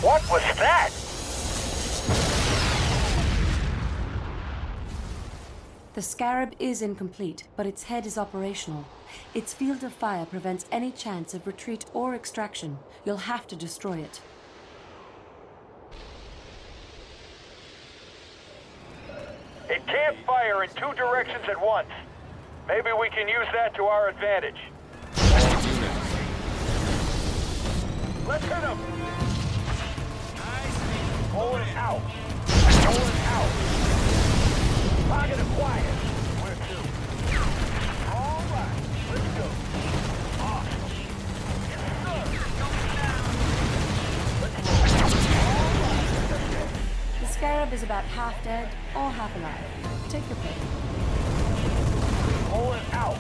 What 0.03 0.23
was 0.31 0.43
that? 0.59 0.74
The 5.95 6.03
Scarab 6.03 6.55
is 6.59 6.83
incomplete, 6.83 7.45
but 7.57 7.67
its 7.67 7.85
head 7.85 8.05
is 8.05 8.19
operational. 8.19 8.85
Its 9.33 9.55
field 9.55 9.85
of 9.85 9.93
fire 9.93 10.27
prevents 10.27 10.67
any 10.73 10.91
chance 10.91 11.35
of 11.35 11.47
retreat 11.47 11.85
or 11.95 12.17
extraction. 12.17 12.81
You'll 13.05 13.29
have 13.29 13.47
to 13.47 13.55
destroy 13.55 13.99
it. 13.99 14.21
It 19.71 19.87
can't 19.87 20.17
fire 20.27 20.65
in 20.65 20.71
two 20.71 20.93
directions 20.97 21.45
at 21.49 21.61
once. 21.65 21.91
Maybe 22.67 22.91
we 23.01 23.09
can 23.11 23.29
use 23.29 23.47
that 23.53 23.77
to 23.77 23.85
our 23.85 24.09
advantage. 24.09 24.59
Let's 28.27 28.45
hit 28.45 28.65
him! 28.65 28.79
Pull 31.31 31.57
it 31.57 31.77
out! 31.77 32.03
Pull 32.49 32.97
it 32.97 33.21
out! 33.27 33.64
Target 35.15 35.39
acquired! 35.39 35.95
Where 36.43 36.57
to? 36.59 36.77
All 38.11 38.43
right, 38.51 38.75
let's 39.11 39.31
go. 39.39 39.47
Awesome. 40.43 40.91
Yes, 41.71 41.79
sir. 42.03 42.19
Let's 44.43 44.59
roll. 44.59 44.91
All 45.47 45.71
right, 45.95 46.11
let's 46.33 46.47
go. 46.51 46.67
The 47.21 47.29
Scarab 47.33 47.71
is 47.73 47.83
about 47.85 48.03
half 48.03 48.43
dead 48.43 48.69
or 48.97 49.09
half 49.09 49.37
alive. 49.37 49.65
Take 50.09 50.27
your 50.29 50.39
pick. 50.39 50.59
Pull 52.51 52.73
it 52.73 52.83
out! 52.93 53.17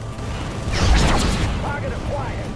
Target 1.62 1.92
acquired! 1.92 2.50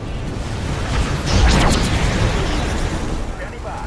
Standing 3.37 3.62
by. 3.62 3.87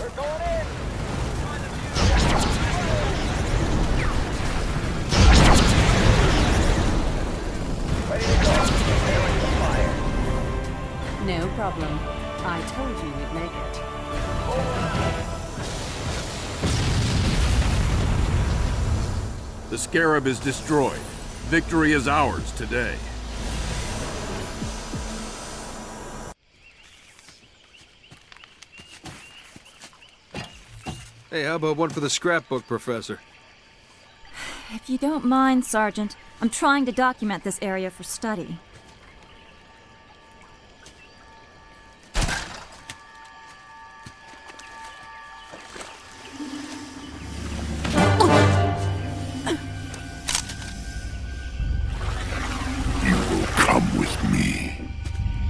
We're 0.00 0.10
going 0.10 0.42
in! 0.42 0.55
Problem. 11.70 11.98
I 12.44 12.60
told 12.68 12.96
you 13.02 13.08
you'd 13.08 13.32
make 13.34 13.50
it. 13.50 13.74
The 19.70 19.78
Scarab 19.78 20.28
is 20.28 20.38
destroyed. 20.38 21.00
Victory 21.48 21.90
is 21.92 22.06
ours 22.06 22.52
today. 22.52 22.94
Hey, 31.30 31.42
how 31.42 31.56
about 31.56 31.76
one 31.76 31.90
for 31.90 31.98
the 31.98 32.08
scrapbook, 32.08 32.64
Professor? 32.68 33.18
If 34.72 34.88
you 34.88 34.98
don't 34.98 35.24
mind, 35.24 35.64
Sergeant, 35.64 36.14
I'm 36.40 36.50
trying 36.50 36.86
to 36.86 36.92
document 36.92 37.42
this 37.42 37.58
area 37.60 37.90
for 37.90 38.04
study. 38.04 38.60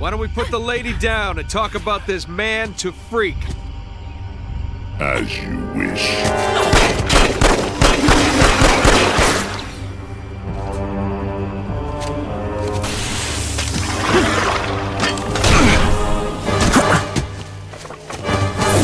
Why 0.06 0.10
don't 0.10 0.20
we 0.20 0.28
put 0.28 0.52
the 0.52 0.60
lady 0.60 0.96
down 0.98 1.40
and 1.40 1.50
talk 1.50 1.74
about 1.74 2.06
this 2.06 2.28
man 2.28 2.74
to 2.74 2.92
freak? 2.92 3.34
As 5.00 5.36
you 5.36 5.58
wish. 5.74 6.12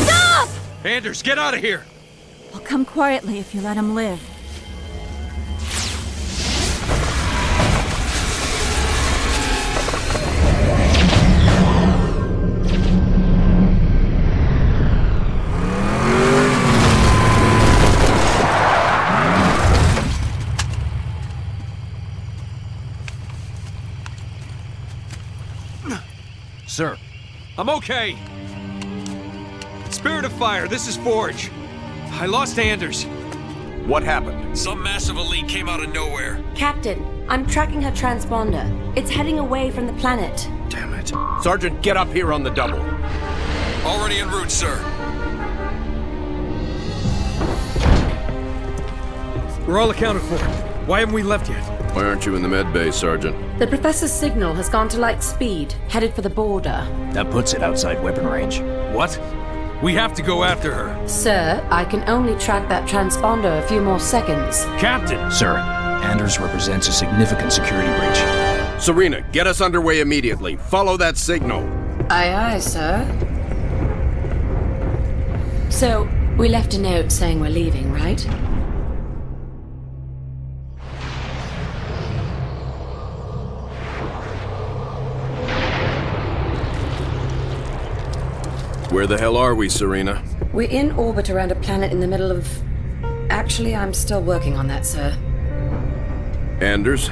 Stop! 0.03 0.49
Anders, 0.83 1.21
get 1.21 1.39
out 1.39 1.53
of 1.53 1.61
here! 1.61 1.85
I'll 2.53 2.59
come 2.59 2.83
quietly 2.83 3.39
if 3.39 3.55
you 3.55 3.61
let 3.61 3.77
him 3.77 3.95
live. 3.95 4.32
Sir. 26.73 26.97
I'm 27.55 27.69
okay. 27.69 28.17
Spirit 29.91 30.25
of 30.25 30.33
Fire, 30.33 30.67
this 30.67 30.87
is 30.87 30.97
Forge. 30.97 31.51
I 32.13 32.25
lost 32.25 32.57
Anders. 32.57 33.03
What 33.85 34.01
happened? 34.01 34.57
Some 34.57 34.81
massive 34.81 35.17
elite 35.17 35.47
came 35.47 35.69
out 35.69 35.83
of 35.83 35.93
nowhere. 35.93 36.43
Captain, 36.55 37.27
I'm 37.29 37.45
tracking 37.45 37.79
her 37.83 37.91
transponder. 37.91 38.65
It's 38.97 39.11
heading 39.11 39.37
away 39.37 39.69
from 39.69 39.85
the 39.85 39.93
planet. 39.93 40.49
Damn 40.69 40.95
it. 40.95 41.13
Sergeant, 41.43 41.83
get 41.83 41.95
up 41.95 42.07
here 42.07 42.33
on 42.33 42.41
the 42.41 42.49
double. 42.49 42.79
Already 43.85 44.17
en 44.17 44.29
route, 44.29 44.49
sir. 44.49 44.75
We're 49.67 49.77
all 49.77 49.91
accounted 49.91 50.23
for. 50.23 50.39
Why 50.87 51.01
haven't 51.01 51.13
we 51.13 51.21
left 51.21 51.51
yet? 51.51 51.82
Why 51.93 52.05
aren't 52.05 52.25
you 52.25 52.35
in 52.35 52.41
the 52.41 52.47
med 52.49 52.73
bay, 52.73 52.89
Sergeant? 52.89 53.35
The 53.59 53.67
Professor's 53.67 54.11
signal 54.11 54.55
has 54.55 54.67
gone 54.67 54.89
to 54.89 54.97
light 54.97 55.21
speed, 55.21 55.73
headed 55.89 56.15
for 56.15 56.23
the 56.23 56.29
border. 56.29 56.87
That 57.11 57.29
puts 57.29 57.53
it 57.53 57.61
outside 57.61 58.01
weapon 58.01 58.25
range. 58.25 58.61
What? 58.95 59.19
We 59.83 59.93
have 59.93 60.15
to 60.15 60.23
go 60.23 60.43
after 60.43 60.73
her. 60.73 61.07
Sir, 61.07 61.63
I 61.69 61.85
can 61.85 62.03
only 62.09 62.35
track 62.39 62.67
that 62.69 62.89
transponder 62.89 63.63
a 63.63 63.67
few 63.67 63.79
more 63.79 63.99
seconds. 63.99 64.63
Captain! 64.79 65.29
Sir, 65.29 65.55
Anders 65.55 66.39
represents 66.39 66.87
a 66.87 66.91
significant 66.91 67.53
security 67.53 67.91
breach. 67.99 68.81
Serina, 68.81 69.21
get 69.31 69.45
us 69.45 69.61
underway 69.61 69.99
immediately. 69.99 70.55
Follow 70.55 70.97
that 70.97 71.15
signal. 71.15 71.61
Aye, 72.09 72.33
aye, 72.33 72.59
sir. 72.59 73.05
So, 75.69 76.09
we 76.39 76.49
left 76.49 76.73
a 76.73 76.79
note 76.79 77.11
saying 77.11 77.39
we're 77.39 77.49
leaving, 77.51 77.93
right? 77.93 78.27
Where 88.93 89.07
the 89.07 89.17
hell 89.17 89.37
are 89.37 89.55
we, 89.55 89.69
Serina? 89.69 90.23
We're 90.53 90.69
in 90.69 90.91
orbit 90.91 91.31
around 91.31 91.51
a 91.51 91.55
planet 91.55 91.91
in 91.91 91.99
the 91.99 92.05
middle 92.05 92.31
of. 92.31 92.47
Actually, 93.31 93.75
I'm 93.75 93.91
still 93.91 94.21
working 94.21 94.55
on 94.55 94.67
that, 94.67 94.85
sir. 94.85 95.17
Anders? 96.61 97.09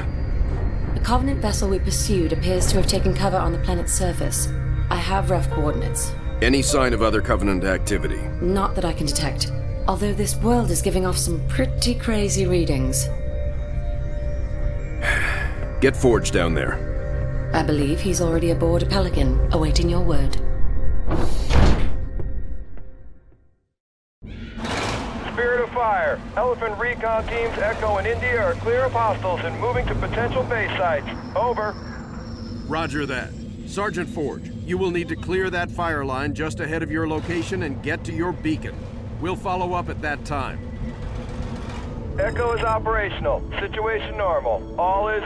The 0.94 1.00
Covenant 1.00 1.41
vessel 1.41 1.70
we 1.70 1.80
pursued 1.80 2.34
appears 2.34 2.67
to 2.67 2.76
have 2.76 2.86
taken 2.86 3.15
cover 3.15 3.38
on 3.38 3.52
the 3.52 3.58
planet's 3.58 3.94
surface. 3.94 4.48
I 4.91 4.98
have 4.98 5.32
rough 5.32 5.50
coordinates. 5.50 6.12
Any 6.44 6.62
sign 6.62 6.94
of 6.94 7.02
other 7.02 7.20
Covenant 7.20 7.63
activity? 7.63 8.22
Not 8.39 8.76
that 8.76 8.86
I 8.86 8.94
can 8.94 9.08
detect. 9.08 9.52
Although 9.88 10.13
this 10.13 10.36
world 10.36 10.70
is 10.70 10.84
giving 10.84 11.08
off 11.08 11.17
some 11.17 11.41
pretty 11.48 11.96
crazy 11.96 12.46
readings. 12.46 13.08
Get 15.82 15.98
Forge 15.98 16.30
down 16.30 16.54
there. 16.54 17.50
I 17.56 17.63
believe 17.63 18.00
he's 18.00 18.22
already 18.22 18.52
aboard 18.52 18.84
a 18.84 18.86
Pelican, 18.86 19.52
awaiting 19.52 19.89
your 19.89 20.02
word. 20.02 20.39
Fire. 25.92 26.22
Elephant 26.38 26.80
recon 26.80 27.28
teams 27.28 27.58
Echo 27.58 27.98
and 27.98 28.08
India 28.08 28.42
are 28.42 28.54
clear 28.54 28.86
of 28.86 28.94
hostiles 28.94 29.42
and 29.44 29.60
moving 29.60 29.86
to 29.88 29.96
potential 29.96 30.42
base 30.44 30.70
sites. 30.78 31.06
Over. 31.36 31.74
Roger 32.70 33.06
that. 33.08 33.30
Sergeant 33.68 34.08
Forge, 34.08 34.52
you 34.66 34.78
will 34.78 34.90
need 34.90 35.10
to 35.10 35.18
clear 35.18 35.50
that 35.50 35.70
fire 35.70 36.06
line 36.06 36.34
just 36.34 36.62
ahead 36.62 36.82
of 36.82 36.92
your 36.92 37.10
location 37.10 37.64
and 37.64 37.84
get 37.84 38.06
to 38.06 38.14
your 38.14 38.32
beacon. 38.32 38.74
We'll 39.20 39.36
follow 39.36 39.74
up 39.74 39.90
at 39.90 40.02
that 40.02 40.24
time. 40.24 40.60
Echo 42.18 42.54
is 42.54 42.62
operational. 42.62 43.44
Situation 43.60 44.16
normal. 44.16 44.80
All 44.80 45.10
is... 45.10 45.24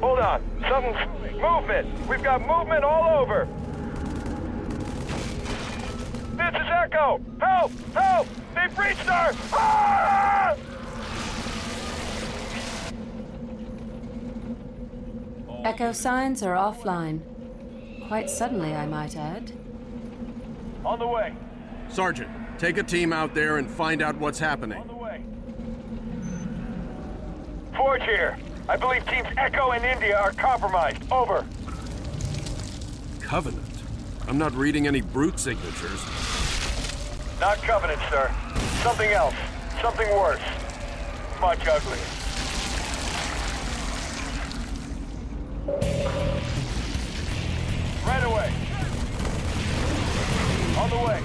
Hold 0.00 0.18
on. 0.18 0.42
Something's... 0.68 1.40
Movement! 1.40 2.08
We've 2.08 2.22
got 2.22 2.40
movement 2.44 2.82
all 2.82 3.20
over! 3.20 3.46
This 6.32 6.60
is 6.60 6.68
Echo! 6.68 7.20
Help! 7.40 7.70
Help! 7.94 8.26
They 8.54 8.66
breached 8.74 9.08
our... 9.08 9.32
Ah! 9.52 10.56
Echo 15.64 15.92
signs 15.92 16.42
are 16.42 16.54
offline. 16.54 17.20
Quite 18.08 18.30
suddenly, 18.30 18.74
I 18.74 18.86
might 18.86 19.16
add. 19.16 19.52
On 20.84 20.98
the 20.98 21.06
way. 21.06 21.34
Sergeant, 21.88 22.30
take 22.58 22.78
a 22.78 22.82
team 22.82 23.12
out 23.12 23.34
there 23.34 23.58
and 23.58 23.70
find 23.70 24.02
out 24.02 24.16
what's 24.16 24.38
happening. 24.38 24.80
On 24.80 24.88
the 24.88 24.94
way. 24.94 25.22
Forge 27.76 28.02
here. 28.02 28.38
I 28.68 28.76
believe 28.76 29.06
teams 29.06 29.28
Echo 29.36 29.70
and 29.72 29.84
India 29.84 30.18
are 30.18 30.32
compromised. 30.32 31.02
Over. 31.12 31.44
Covenant? 33.20 33.64
I'm 34.26 34.38
not 34.38 34.54
reading 34.54 34.86
any 34.86 35.00
brute 35.00 35.38
signatures. 35.38 36.00
Not 37.40 37.56
Covenant, 37.62 37.98
sir. 38.10 38.30
Something 38.82 39.12
else. 39.12 39.34
Something 39.80 40.10
worse. 40.10 40.42
Much 41.40 41.66
uglier. 41.66 41.96
Right 48.04 48.24
away. 48.24 48.52
On 50.76 50.90
the 50.90 50.96
way. 50.96 51.22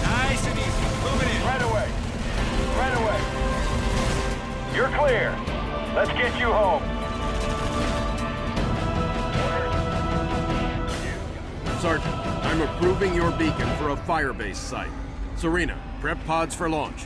Nice 0.00 0.46
and 0.46 0.58
easy. 0.58 0.86
Moving 1.04 1.28
in. 1.28 1.42
Right 1.44 1.62
away. 1.62 1.88
Right 2.78 2.94
away. 2.96 3.20
You're 4.74 4.88
clear. 4.96 5.36
Let's 5.94 6.12
get 6.12 6.40
you 6.40 6.50
home. 6.50 6.91
I'm 12.82 12.90
approving 12.90 13.14
your 13.14 13.30
beacon 13.30 13.68
for 13.76 13.90
a 13.90 13.96
firebase 13.96 14.56
site. 14.56 14.90
Serina, 15.36 15.80
prep 16.00 16.18
pods 16.26 16.52
for 16.52 16.68
launch. 16.68 17.04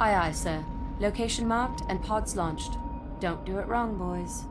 Aye, 0.00 0.14
aye, 0.14 0.32
sir. 0.32 0.64
Location 1.00 1.46
marked 1.46 1.82
and 1.90 2.02
pods 2.02 2.34
launched. 2.34 2.78
Don't 3.20 3.44
do 3.44 3.58
it 3.58 3.68
wrong, 3.68 3.98
boys. 3.98 4.46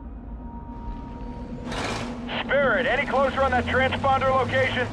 Spirit, 2.44 2.86
any 2.86 3.08
closer 3.08 3.42
on 3.42 3.50
that 3.50 3.64
transponder 3.64 4.32
location? 4.32 4.86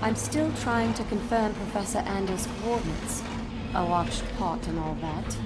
I'm 0.00 0.16
still 0.16 0.50
trying 0.62 0.94
to 0.94 1.04
confirm 1.04 1.52
Professor 1.52 1.98
Ander's 1.98 2.48
coordinates. 2.62 3.22
A 3.74 3.84
watched 3.84 4.24
pot 4.38 4.66
and 4.66 4.78
all 4.78 4.96
that. 5.02 5.36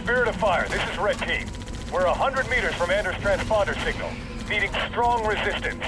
Spirit 0.00 0.28
of 0.28 0.36
Fire, 0.36 0.68
this 0.68 0.90
is 0.92 0.98
Red 0.98 1.18
Team. 1.18 1.57
We're 1.92 2.04
a 2.04 2.12
hundred 2.12 2.50
meters 2.50 2.74
from 2.74 2.90
Anders' 2.90 3.16
transponder 3.16 3.74
signal. 3.82 4.10
needing 4.48 4.70
strong 4.90 5.26
resistance. 5.26 5.82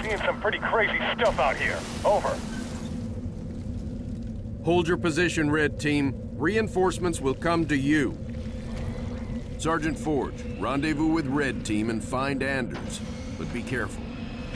Seeing 0.00 0.18
some 0.18 0.40
pretty 0.40 0.58
crazy 0.58 0.98
stuff 1.14 1.38
out 1.38 1.56
here. 1.56 1.78
Over. 2.04 2.36
Hold 4.64 4.86
your 4.86 4.96
position, 4.96 5.50
Red 5.50 5.80
Team. 5.80 6.14
Reinforcements 6.36 7.20
will 7.20 7.34
come 7.34 7.66
to 7.66 7.76
you. 7.76 8.16
Sergeant 9.58 9.98
Forge, 9.98 10.40
rendezvous 10.58 11.06
with 11.06 11.26
Red 11.26 11.64
Team 11.64 11.90
and 11.90 12.02
find 12.02 12.42
Anders. 12.42 13.00
But 13.38 13.52
be 13.52 13.62
careful. 13.62 14.02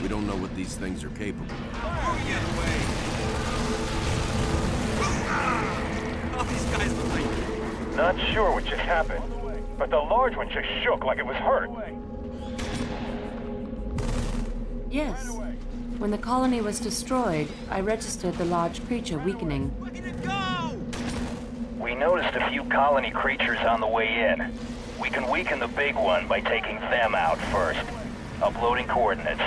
We 0.01 0.07
don't 0.07 0.25
know 0.27 0.35
what 0.35 0.55
these 0.55 0.75
things 0.75 1.03
are 1.03 1.09
capable 1.09 1.51
of. 1.51 1.75
All 6.37 6.43
these 6.45 6.65
guys 6.65 6.93
look 6.95 7.09
like 7.09 7.95
Not 7.95 8.17
sure 8.33 8.51
what 8.51 8.65
just 8.65 8.81
happened, 8.81 9.23
but 9.79 9.89
the 9.89 9.97
large 9.97 10.35
one 10.35 10.49
just 10.49 10.67
shook 10.83 11.05
like 11.05 11.19
it 11.19 11.25
was 11.25 11.37
hurt. 11.37 11.69
Yes. 14.91 15.37
When 15.97 16.11
the 16.11 16.17
colony 16.17 16.59
was 16.59 16.79
destroyed, 16.79 17.47
I 17.69 17.79
registered 17.79 18.33
the 18.35 18.45
large 18.45 18.85
creature 18.85 19.17
weakening. 19.17 19.73
We 21.79 21.95
noticed 21.95 22.35
a 22.35 22.49
few 22.49 22.65
colony 22.65 23.09
creatures 23.09 23.59
on 23.59 23.79
the 23.79 23.87
way 23.87 24.29
in. 24.29 24.51
We 24.99 25.09
can 25.09 25.29
weaken 25.31 25.59
the 25.59 25.67
big 25.69 25.95
one 25.95 26.27
by 26.27 26.41
taking 26.41 26.75
them 26.75 27.15
out 27.15 27.37
first. 27.37 27.79
Uploading 28.41 28.87
coordinates. 28.87 29.39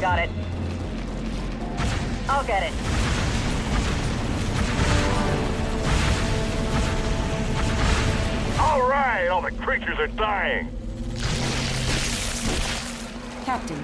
Got 0.00 0.18
it. 0.18 0.30
I'll 2.26 2.46
get 2.46 2.62
it. 2.62 2.99
All 8.62 8.86
right, 8.86 9.26
all 9.28 9.40
the 9.40 9.50
creatures 9.52 9.98
are 9.98 10.06
dying. 10.06 10.68
Captain, 13.44 13.82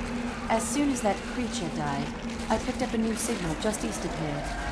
as 0.50 0.62
soon 0.62 0.90
as 0.90 1.00
that 1.00 1.16
creature 1.32 1.68
died, 1.76 2.06
I 2.50 2.58
picked 2.58 2.82
up 2.82 2.92
a 2.92 2.98
new 2.98 3.16
signal 3.16 3.56
just 3.62 3.84
east 3.84 4.04
of 4.04 4.18
here. 4.20 4.66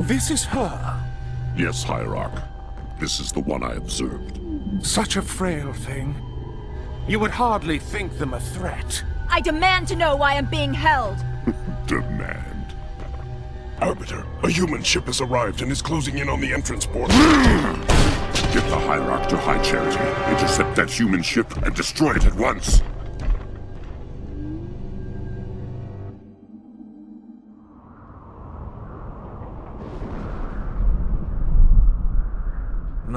This 0.00 0.30
is 0.30 0.44
her? 0.46 1.00
Yes, 1.56 1.84
Hierarch. 1.84 2.51
This 3.02 3.18
is 3.18 3.32
the 3.32 3.40
one 3.40 3.64
I 3.64 3.72
observed. 3.72 4.38
Such 4.80 5.16
a 5.16 5.22
frail 5.22 5.72
thing. 5.72 6.14
You 7.08 7.18
would 7.18 7.32
hardly 7.32 7.80
think 7.80 8.16
them 8.16 8.32
a 8.32 8.38
threat. 8.38 9.02
I 9.28 9.40
demand 9.40 9.88
to 9.88 9.96
know 9.96 10.14
why 10.14 10.34
I'm 10.34 10.46
being 10.46 10.72
held. 10.72 11.16
Demand. 11.88 12.76
Arbiter, 13.80 14.24
a 14.44 14.48
human 14.48 14.84
ship 14.84 15.06
has 15.06 15.20
arrived 15.20 15.62
and 15.62 15.72
is 15.72 15.82
closing 15.82 16.18
in 16.18 16.28
on 16.28 16.40
the 16.40 16.52
entrance 16.52 16.86
port. 16.86 17.10
Get 17.10 18.70
the 18.70 18.78
Hierarch 18.78 19.28
to 19.30 19.36
High 19.36 19.60
Charity, 19.64 20.30
intercept 20.30 20.76
that 20.76 20.88
human 20.88 21.24
ship, 21.24 21.56
and 21.64 21.74
destroy 21.74 22.12
it 22.14 22.24
at 22.24 22.36
once. 22.36 22.82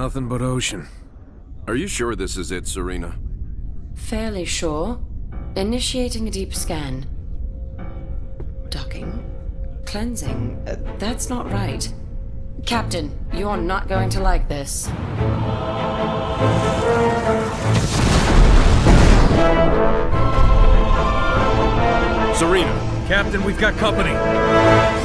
Nothing 0.06 0.28
but 0.28 0.44
ocean. 0.44 0.88
Are 1.66 1.74
you 1.74 1.88
sure 1.88 2.16
this 2.16 2.38
is 2.38 2.52
it, 2.52 2.68
Serina? 2.68 3.18
Fairly 3.96 4.46
sure. 4.46 5.04
Initiating 5.56 6.28
a 6.28 6.32
deep 6.32 6.54
scan. 6.54 7.08
Docking. 8.70 9.26
Cleansing. 9.88 10.64
Uh, 10.68 10.76
that's 11.00 11.28
not 11.28 11.52
right. 11.52 11.92
Captain, 12.68 13.18
you're 13.34 13.58
not 13.58 13.88
going 13.88 14.12
to 14.12 14.20
like 14.20 14.48
this. 14.48 14.84
Serina! 22.38 23.06
Captain, 23.08 23.44
we've 23.44 23.60
got 23.60 23.76
company! 23.78 25.05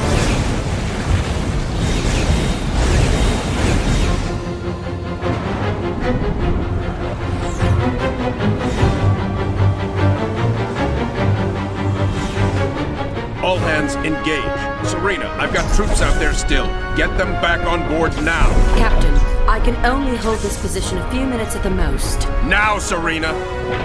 All 13.43 13.57
hands 13.57 13.95
engage. 13.95 14.87
Serina, 14.87 15.27
I've 15.39 15.53
got 15.53 15.73
troops 15.75 16.01
out 16.01 16.17
there 16.19 16.33
still. 16.33 16.67
Get 16.95 17.17
them 17.17 17.31
back 17.41 17.65
on 17.65 17.87
board 17.89 18.11
now. 18.23 18.49
Captain, 18.77 19.13
I 19.49 19.59
can 19.59 19.75
only 19.85 20.15
hold 20.15 20.39
this 20.39 20.61
position 20.61 20.97
a 20.99 21.11
few 21.11 21.25
minutes 21.25 21.55
at 21.55 21.63
the 21.63 21.69
most. 21.69 22.27
Now, 22.45 22.77
Serina! 22.77 23.33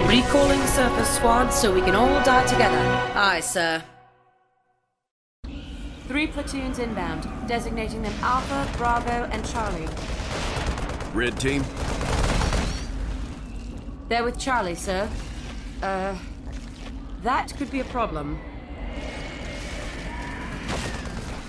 Recalling 0.07 0.65
surface 0.67 1.09
squads 1.09 1.55
so 1.55 1.73
we 1.73 1.81
can 1.81 1.95
all 1.95 2.23
die 2.23 2.45
together. 2.45 2.77
Aye, 3.15 3.39
sir. 3.39 3.83
Three 6.07 6.27
platoons 6.27 6.79
inbound, 6.79 7.27
designating 7.47 8.01
them 8.01 8.13
Alpha, 8.21 8.77
Bravo, 8.77 9.27
and 9.31 9.45
Charlie. 9.45 9.89
Red 11.13 11.37
Team, 11.37 11.63
They're 14.07 14.23
with 14.23 14.39
Charlie, 14.39 14.75
sir. 14.75 15.09
Uh, 15.81 16.15
that 17.23 17.53
could 17.57 17.69
be 17.71 17.81
a 17.81 17.85
problem. 17.85 18.39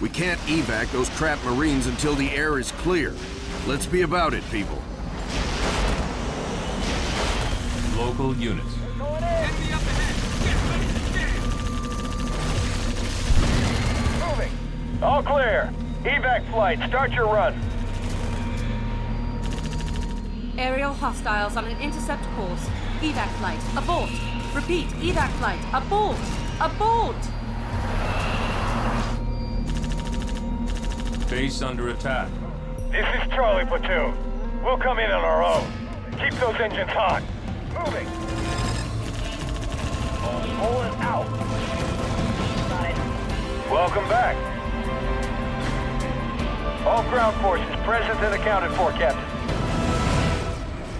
we 0.00 0.08
can't 0.08 0.38
evac 0.40 0.90
those 0.92 1.08
crap 1.10 1.42
Marines 1.44 1.86
until 1.86 2.14
the 2.14 2.30
air 2.30 2.58
is 2.58 2.70
clear. 2.72 3.14
Let's 3.66 3.86
be 3.86 4.02
about 4.02 4.32
it, 4.32 4.48
people. 4.50 4.80
Local 7.96 8.34
units. 8.36 8.76
Moving. 14.20 14.52
All 15.02 15.22
clear. 15.22 15.72
Evac 16.04 16.48
flight, 16.52 16.78
start 16.88 17.10
your 17.10 17.26
run. 17.26 17.67
Aerial 20.58 20.92
hostiles 20.92 21.56
on 21.56 21.66
an 21.66 21.80
intercept 21.80 22.24
course. 22.34 22.66
Evac 23.00 23.28
flight, 23.38 23.60
abort. 23.76 24.10
Repeat, 24.52 24.88
evac 24.98 25.30
flight, 25.38 25.60
abort. 25.72 26.18
Abort! 26.60 27.14
Base 31.30 31.62
under 31.62 31.90
attack. 31.90 32.28
This 32.90 33.06
is 33.06 33.30
Charlie 33.30 33.66
Platoon. 33.66 34.16
We'll 34.64 34.78
come 34.78 34.98
in 34.98 35.08
on 35.12 35.22
our 35.24 35.44
own. 35.44 35.64
Keep 36.18 36.32
those 36.40 36.56
engines 36.56 36.90
hot. 36.90 37.22
moving. 37.78 38.08
Pulling 40.58 40.94
out. 41.00 41.28
Welcome 43.70 44.08
back. 44.08 44.34
All 46.84 47.04
ground 47.04 47.40
forces 47.42 47.76
present 47.84 48.18
and 48.18 48.34
accounted 48.34 48.72
for, 48.72 48.90
Captain. 48.90 49.27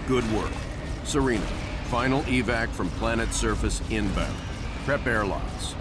Good 0.09 0.31
work. 0.31 0.49
Serina, 1.03 1.45
final 1.83 2.23
evac 2.23 2.69
from 2.69 2.89
planet 2.97 3.31
surface 3.31 3.79
inbound. 3.91 4.35
Prep 4.83 5.05
airlocks. 5.05 5.75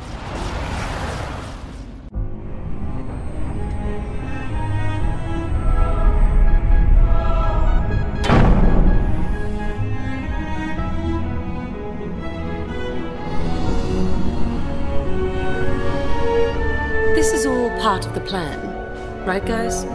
This 17.15 17.33
is 17.33 17.47
all 17.47 17.71
part 17.81 18.05
of 18.05 18.13
the 18.13 18.21
plan, 18.21 19.25
right, 19.25 19.47
guys? 19.47 19.88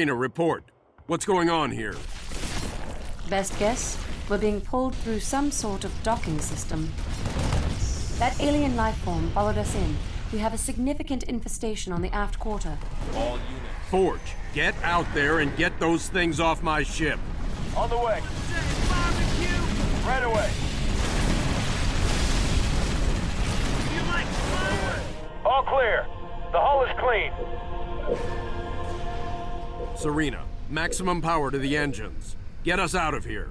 Serina, 0.00 0.14
report. 0.14 0.64
What's 1.08 1.26
going 1.26 1.50
on 1.50 1.72
here? 1.72 1.94
Best 3.28 3.58
guess? 3.58 4.02
We're 4.30 4.38
being 4.38 4.62
pulled 4.62 4.94
through 4.94 5.20
some 5.20 5.50
sort 5.50 5.84
of 5.84 5.92
docking 6.02 6.40
system. 6.40 6.90
That 8.18 8.34
alien 8.40 8.76
life 8.76 8.96
form 8.96 9.30
followed 9.32 9.58
us 9.58 9.74
in. 9.74 9.98
We 10.32 10.38
have 10.38 10.54
a 10.54 10.56
significant 10.56 11.24
infestation 11.24 11.92
on 11.92 12.00
the 12.00 12.08
aft 12.14 12.38
quarter. 12.38 12.78
All 13.14 13.32
units. 13.32 13.90
Forge, 13.90 14.34
get 14.54 14.74
out 14.82 15.04
there 15.12 15.40
and 15.40 15.54
get 15.58 15.78
those 15.78 16.08
things 16.08 16.40
off 16.40 16.62
my 16.62 16.82
ship. 16.82 17.20
On 17.76 17.90
the 17.90 17.98
way. 17.98 18.22
Right 20.06 20.22
away. 20.24 20.50
All 25.44 25.62
clear. 25.64 26.06
The 26.52 26.58
hull 26.58 26.84
is 26.84 26.90
clean. 26.98 28.59
Serina, 30.00 30.46
maximum 30.70 31.20
power 31.20 31.50
to 31.50 31.58
the 31.58 31.76
engines. 31.76 32.34
Get 32.64 32.80
us 32.80 32.94
out 32.94 33.12
of 33.12 33.26
here. 33.26 33.50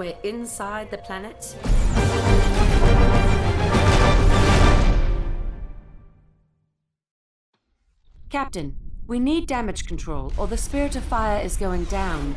We're 0.00 0.16
inside 0.22 0.90
the 0.90 0.96
planet? 0.96 1.54
Captain, 8.30 8.74
we 9.06 9.20
need 9.20 9.46
damage 9.46 9.84
control, 9.84 10.32
or 10.38 10.46
the 10.46 10.56
Spirit 10.56 10.96
of 10.96 11.04
Fire 11.04 11.44
is 11.44 11.58
going 11.58 11.84
down. 11.84 12.34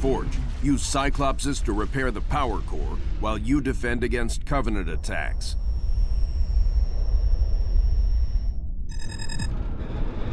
Forge, 0.00 0.36
use 0.62 0.82
Cyclopses 0.82 1.64
to 1.64 1.72
repair 1.72 2.10
the 2.10 2.20
power 2.20 2.60
core 2.60 2.98
while 3.20 3.38
you 3.38 3.62
defend 3.62 4.04
against 4.04 4.44
Covenant 4.44 4.90
attacks. 4.90 5.56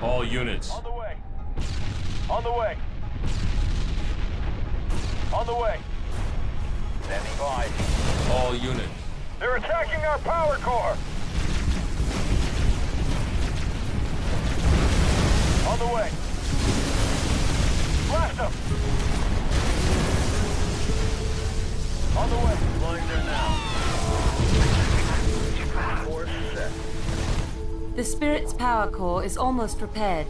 All 0.01 0.25
units. 0.25 0.69
On 0.69 0.83
the 0.83 0.91
way. 0.91 1.15
On 2.29 2.43
the 2.43 2.51
way. 2.51 2.77
On 5.33 5.47
the 5.47 5.55
way. 5.55 5.79
Standing 7.05 7.37
by. 7.37 7.67
All 8.31 8.55
units. 8.55 8.87
They're 9.39 9.55
attacking 9.57 10.03
our 10.05 10.17
power 10.19 10.57
core. 10.57 10.95
On 15.67 15.79
the 15.79 15.87
way. 15.87 16.09
Blast 18.07 18.37
them. 18.37 18.51
On 22.17 22.29
the 22.29 22.35
way. 22.37 22.55
Flying 22.79 23.07
there 23.07 23.23
now. 23.25 23.49
Course 26.05 26.29
set. 26.53 26.71
The 27.95 28.03
Spirit's 28.03 28.53
power 28.53 28.89
core 28.89 29.23
is 29.23 29.37
almost 29.37 29.81
repaired. 29.81 30.27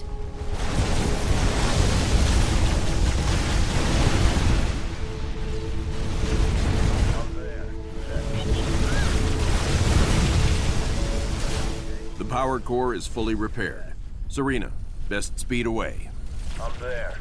Power 12.53 12.59
core 12.59 12.93
is 12.93 13.07
fully 13.07 13.33
repaired. 13.33 13.95
Serina, 14.29 14.71
best 15.09 15.39
speed 15.39 15.65
away. 15.65 16.11
I'm 16.61 16.71
there. 16.79 17.15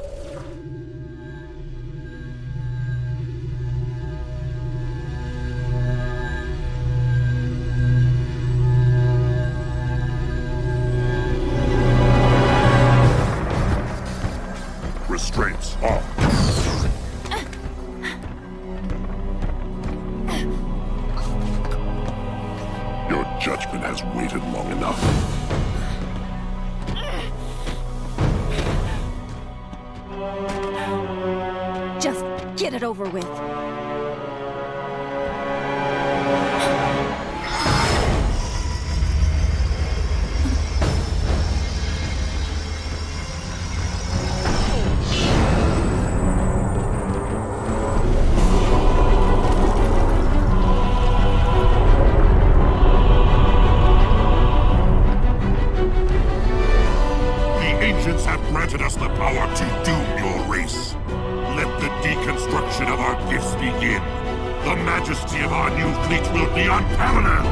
Fleet 66.12 66.32
will 66.32 66.54
be 66.54 66.62
unparalleled. 66.62 67.46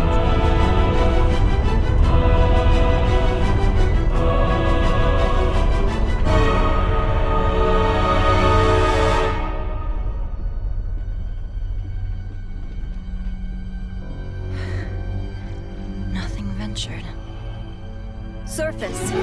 Nothing 16.12 16.46
ventured. 16.58 17.04
Surface. 18.46 19.12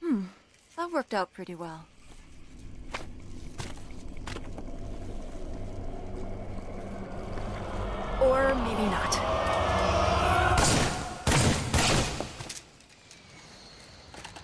Hmm, 0.00 0.24
that 0.76 0.92
worked 0.92 1.14
out 1.14 1.32
pretty 1.32 1.54
well. 1.56 1.84
Or 8.26 8.54
maybe 8.56 8.82
not. 8.90 9.20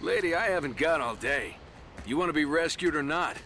Lady, 0.01 0.35
I 0.35 0.47
haven't 0.47 0.77
got 0.77 1.01
all 1.01 1.17
day. 1.17 1.57
You 2.07 2.17
want 2.17 2.29
to 2.29 2.33
be 2.33 2.45
rescued 2.45 2.95
or 2.95 3.03
not? 3.03 3.37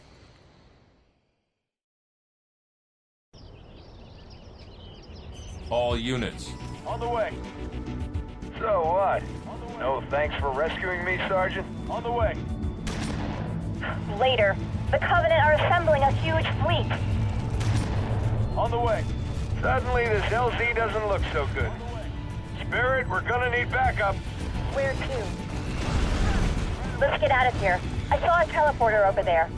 All 5.70 5.96
units. 5.96 6.50
On 6.86 7.00
the 7.00 7.08
way. 7.08 7.32
So 8.58 8.82
what? 8.84 9.22
No 9.78 10.02
thanks 10.10 10.34
for 10.36 10.50
rescuing 10.50 11.04
me, 11.04 11.18
Sergeant. 11.28 11.66
On 11.88 12.02
the 12.02 12.12
way. 12.12 12.34
Later. 14.18 14.54
The 14.90 14.98
Covenant 14.98 15.42
are 15.42 15.52
assembling 15.54 16.02
a 16.02 16.12
huge 16.12 16.46
fleet. 16.62 16.92
On 18.56 18.70
the 18.70 18.78
way. 18.78 19.02
Suddenly, 19.66 20.04
this 20.04 20.22
LZ 20.26 20.76
doesn't 20.76 21.08
look 21.08 21.22
so 21.32 21.48
good. 21.52 21.72
Spirit, 22.60 23.08
we're 23.08 23.20
gonna 23.22 23.50
need 23.50 23.68
backup. 23.68 24.14
Where 24.74 24.92
to? 24.92 25.24
Let's 27.00 27.20
get 27.20 27.32
out 27.32 27.48
of 27.52 27.60
here. 27.60 27.80
I 28.12 28.20
saw 28.20 28.42
a 28.42 28.44
teleporter 28.44 29.04
over 29.08 29.24
there. 29.24 29.50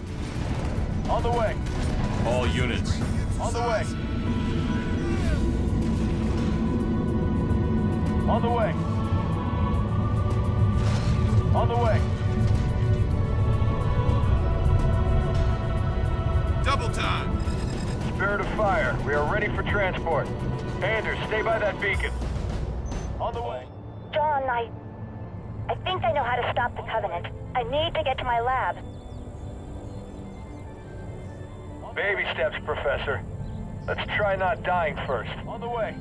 On 1.11 1.22
the 1.22 1.30
way. 1.30 1.54
All 2.24 2.46
units. 2.46 2.98
On 3.38 3.52
the 3.52 3.61
way. 3.61 3.84
On 8.30 8.40
the 8.40 8.48
way. 8.48 8.72
On 11.54 11.68
the 11.68 11.76
way. 11.76 12.00
Double 16.64 16.88
time. 16.94 17.38
Spirit 18.19 18.41
of 18.41 18.49
fire, 18.57 18.99
we 19.07 19.14
are 19.14 19.33
ready 19.33 19.47
for 19.55 19.62
transport. 19.62 20.27
Anders, 20.83 21.16
stay 21.29 21.41
by 21.41 21.57
that 21.57 21.81
beacon. 21.81 22.11
On 23.21 23.33
the 23.33 23.41
way. 23.41 23.64
John, 24.12 24.43
I... 24.43 24.69
I 25.69 25.77
think 25.85 26.03
I 26.03 26.11
know 26.11 26.25
how 26.25 26.35
to 26.35 26.51
stop 26.51 26.75
the 26.75 26.83
Covenant. 26.83 27.29
I 27.55 27.62
need 27.62 27.95
to 27.95 28.03
get 28.03 28.19
to 28.19 28.25
my 28.25 28.41
lab. 28.41 28.75
Baby 31.95 32.25
steps, 32.35 32.57
Professor. 32.64 33.23
Let's 33.87 34.05
try 34.16 34.35
not 34.35 34.64
dying 34.64 34.97
first. 35.07 35.31
On 35.47 35.61
the 35.61 35.69
way. 35.69 35.95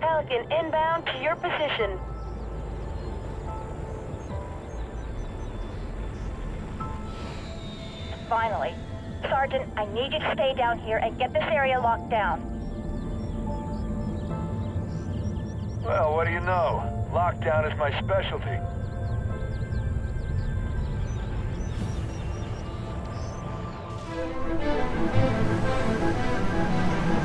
Falcon 0.00 0.52
inbound 0.52 1.06
to 1.06 1.18
your 1.22 1.36
position. 1.36 1.98
Finally. 8.28 8.74
Sergeant, 9.22 9.70
I 9.76 9.86
need 9.86 10.12
you 10.12 10.18
to 10.18 10.32
stay 10.34 10.54
down 10.54 10.78
here 10.78 10.98
and 10.98 11.16
get 11.18 11.32
this 11.32 11.44
area 11.44 11.78
locked 11.78 12.10
down. 12.10 12.40
Well, 15.84 16.14
what 16.14 16.26
do 16.26 16.32
you 16.32 16.40
know? 16.40 17.08
Lockdown 17.12 17.70
is 17.70 17.78
my 17.78 17.90
specialty. 18.00 18.58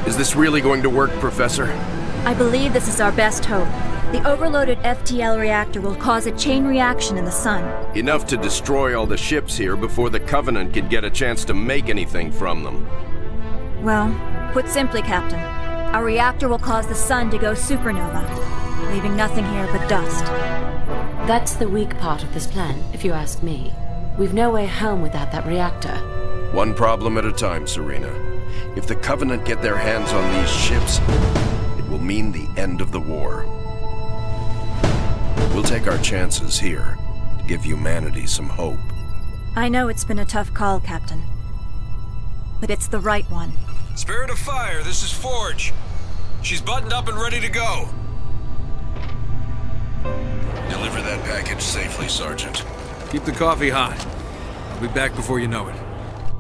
Is 0.08 0.18
this 0.18 0.36
really 0.36 0.62
going 0.62 0.84
to 0.84 0.90
work, 0.90 1.12
Professor? 1.20 1.66
I 2.26 2.36
believe 2.36 2.74
this 2.74 2.88
is 2.88 3.02
our 3.02 3.12
best 3.12 3.46
hope. 3.46 3.91
The 4.12 4.28
overloaded 4.28 4.78
FTL 4.80 5.40
reactor 5.40 5.80
will 5.80 5.96
cause 5.96 6.26
a 6.26 6.38
chain 6.38 6.66
reaction 6.66 7.18
in 7.18 7.24
the 7.24 7.32
sun. 7.32 7.64
Enough 7.96 8.28
to 8.28 8.36
destroy 8.36 8.94
all 8.94 9.06
the 9.06 9.16
ships 9.16 9.56
here 9.56 9.78
before 9.78 10.10
the 10.10 10.20
Covenant 10.20 10.74
can 10.74 10.90
get 10.90 11.06
a 11.06 11.10
chance 11.10 11.46
to 11.46 11.54
make 11.54 11.88
anything 11.88 12.30
from 12.30 12.62
them. 12.62 12.86
Well, 13.82 14.14
put 14.52 14.68
simply, 14.68 15.02
Captain, 15.02 15.40
our 15.40 16.04
reactor 16.04 16.50
will 16.50 16.60
cause 16.60 16.88
the 16.88 16.94
sun 16.94 17.32
to 17.32 17.38
go 17.38 17.54
supernova, 17.54 18.92
leaving 18.92 19.16
nothing 19.16 19.46
here 19.46 19.70
but 19.72 19.88
dust. 19.88 20.26
That's 21.26 21.54
the 21.54 21.70
weak 21.70 21.98
part 22.00 22.22
of 22.22 22.34
this 22.34 22.48
plan, 22.48 22.84
if 22.92 23.06
you 23.06 23.14
ask 23.14 23.42
me. 23.42 23.74
We've 24.18 24.34
no 24.34 24.52
way 24.52 24.68
home 24.68 25.02
without 25.02 25.32
that 25.32 25.46
reactor. 25.46 25.96
One 26.52 26.74
problem 26.74 27.18
at 27.18 27.24
a 27.24 27.32
time, 27.32 27.66
Serina. 27.66 28.12
If 28.76 28.88
the 28.88 28.96
Covenant 28.98 29.46
get 29.46 29.62
their 29.62 29.78
hands 29.78 30.12
on 30.12 30.34
these 30.34 30.52
ships, 30.52 31.00
it 31.80 31.90
will 31.90 32.00
mean 32.00 32.34
the 32.34 32.50
end 32.62 32.82
of 32.82 32.92
the 32.92 33.00
war. 33.00 33.46
We'll 35.54 35.64
take 35.64 35.88
our 35.88 35.98
chances 35.98 36.58
here 36.58 36.98
to 37.38 37.44
give 37.46 37.64
humanity 37.64 38.26
some 38.26 38.48
hope. 38.48 38.80
I 39.56 39.68
know 39.68 39.90
it's 39.90 40.06
been 40.06 40.20
a 40.20 40.26
tough 40.26 40.54
call, 40.54 40.80
Captain. 40.80 41.22
But 42.62 42.70
it's 42.70 42.88
the 42.88 43.00
right 43.00 43.30
one. 43.30 43.52
Spirit 43.96 44.30
of 44.30 44.40
Fire, 44.40 44.82
this 44.82 45.04
is 45.04 45.12
Forge. 45.12 45.74
She's 46.42 46.62
buttoned 46.62 46.94
up 46.94 47.10
and 47.10 47.18
ready 47.18 47.42
to 47.42 47.50
go. 47.50 47.90
Deliver 50.70 51.02
that 51.02 51.22
package 51.26 51.62
safely, 51.62 52.08
Sergeant. 52.08 52.64
Keep 53.12 53.26
the 53.26 53.34
coffee 53.34 53.70
hot. 53.70 54.08
I'll 54.70 54.82
be 54.82 54.88
back 54.88 55.14
before 55.16 55.42
you 55.42 55.50
know 55.50 55.68
it. 55.68 55.76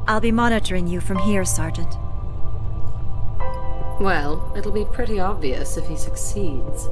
I'll 0.07 0.22
be 0.22 0.32
monitoring 0.32 0.88
you 0.88 1.01
from 1.01 1.18
here, 1.20 1.43
Sergeant. 1.43 1.97
Well, 3.99 4.53
it'll 4.55 4.72
be 4.72 4.86
pretty 4.86 5.20
obvious 5.20 5.76
if 5.76 5.86
he 5.88 5.97
succeeds. 5.97 6.88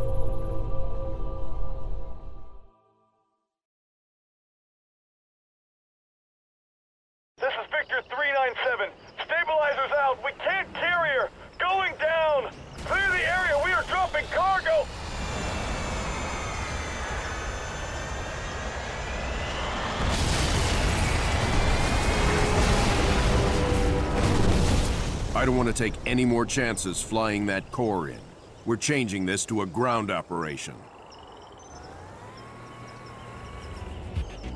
Take 25.79 25.93
any 26.05 26.25
more 26.25 26.45
chances 26.45 27.01
flying 27.01 27.45
that 27.45 27.71
core 27.71 28.09
in. 28.09 28.19
We're 28.65 28.75
changing 28.75 29.25
this 29.25 29.45
to 29.45 29.61
a 29.61 29.65
ground 29.65 30.11
operation. 30.11 30.73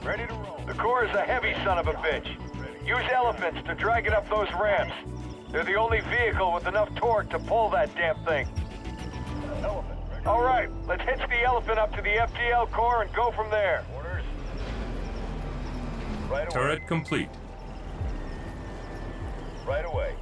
Ready 0.04 0.28
to 0.28 0.34
roll. 0.34 0.62
The 0.68 0.74
core 0.74 1.06
is 1.06 1.16
a 1.16 1.22
heavy 1.22 1.54
son 1.64 1.78
of 1.78 1.88
a 1.88 1.94
bitch. 1.94 2.28
Use 2.86 3.10
elephants 3.10 3.66
to 3.66 3.74
drag 3.74 4.06
it 4.06 4.14
up 4.14 4.30
those 4.30 4.50
ramps. 4.60 4.94
They're 5.50 5.64
the 5.64 5.76
only 5.76 6.02
vehicle 6.02 6.52
with 6.52 6.68
enough 6.68 6.94
torque 6.96 7.30
to 7.30 7.40
pull 7.40 7.70
that 7.70 7.96
damn 7.96 8.22
thing. 8.26 8.46
All 10.26 10.42
right, 10.42 10.68
let's 10.88 11.04
hitch 11.04 11.22
the 11.30 11.42
elephant 11.44 11.80
up 11.80 11.96
to 11.96 12.02
the 12.02 12.10
FTL 12.10 12.70
core 12.72 13.04
and 13.04 13.14
go 13.14 13.32
from 13.32 13.50
there. 13.50 13.86
Orders. 13.96 14.26
Right 16.30 16.42
away. 16.42 16.50
Turret 16.50 16.88
complete. 16.88 17.30
Right 19.66 19.86
away. 19.86 20.16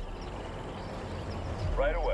Right 1.82 1.95
away. 1.95 2.11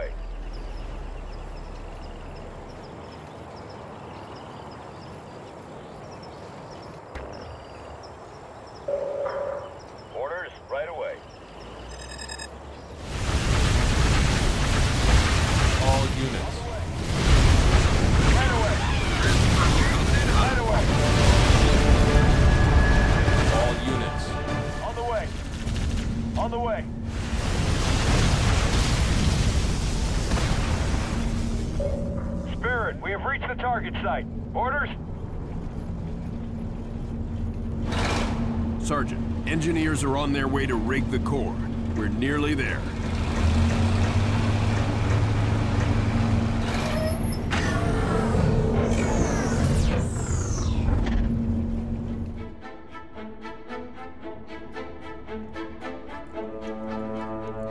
Engineers 39.87 40.03
are 40.03 40.17
on 40.17 40.33
their 40.33 40.49
way 40.49 40.65
to 40.65 40.75
rig 40.75 41.09
the 41.11 41.19
core. 41.19 41.55
We're 41.95 42.09
nearly 42.09 42.53
there. 42.53 42.81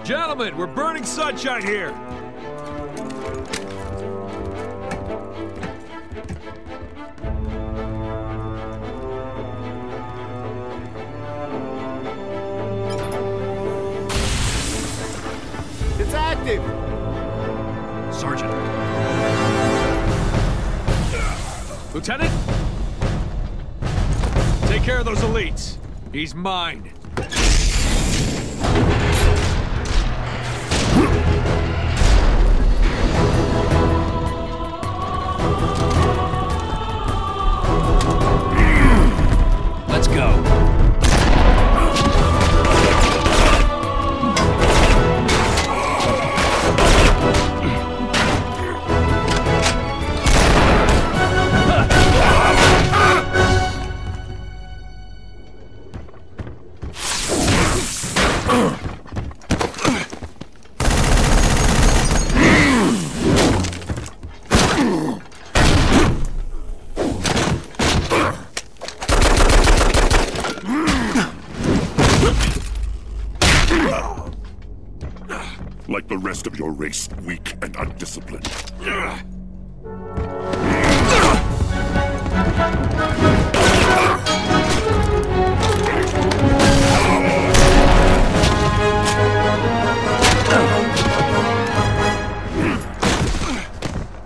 Gentlemen, 0.04 0.56
we're 0.56 0.66
burning 0.66 1.04
sunshine 1.04 1.62
here. 1.62 2.15
Lieutenant? 21.97 22.30
Take 24.68 24.82
care 24.82 24.99
of 24.99 25.07
those 25.07 25.16
elites. 25.20 25.78
He's 26.12 26.34
mine. 26.34 26.92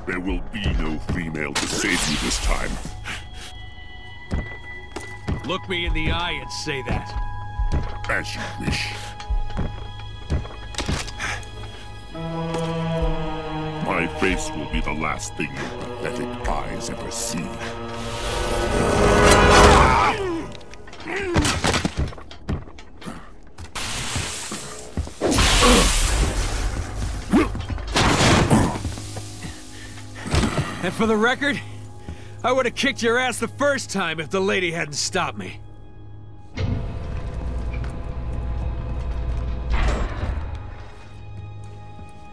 There 0.06 0.20
will 0.20 0.40
be 0.52 0.64
no 0.78 0.98
female 1.12 1.54
to 1.54 1.66
save 1.68 1.92
you 2.08 2.16
this 2.22 2.44
time. 2.44 2.70
Look 5.46 5.68
me 5.68 5.86
in 5.86 5.92
the 5.94 6.10
eye 6.10 6.32
and 6.32 6.50
say 6.50 6.82
that. 6.82 7.12
As 8.08 8.34
you 8.34 8.40
wish. 8.60 8.89
My 14.40 14.46
face 14.46 14.56
will 14.56 14.72
be 14.72 14.80
the 14.80 14.92
last 14.92 15.34
thing 15.34 15.54
your 15.54 15.68
pathetic 15.80 16.48
eyes 16.48 16.88
ever 16.88 17.10
see. 17.10 17.38
And 30.82 30.94
for 30.94 31.04
the 31.04 31.16
record, 31.16 31.60
I 32.42 32.52
would 32.52 32.64
have 32.64 32.74
kicked 32.74 33.02
your 33.02 33.18
ass 33.18 33.38
the 33.38 33.48
first 33.48 33.90
time 33.90 34.20
if 34.20 34.30
the 34.30 34.40
lady 34.40 34.70
hadn't 34.70 34.94
stopped 34.94 35.36
me. 35.36 35.60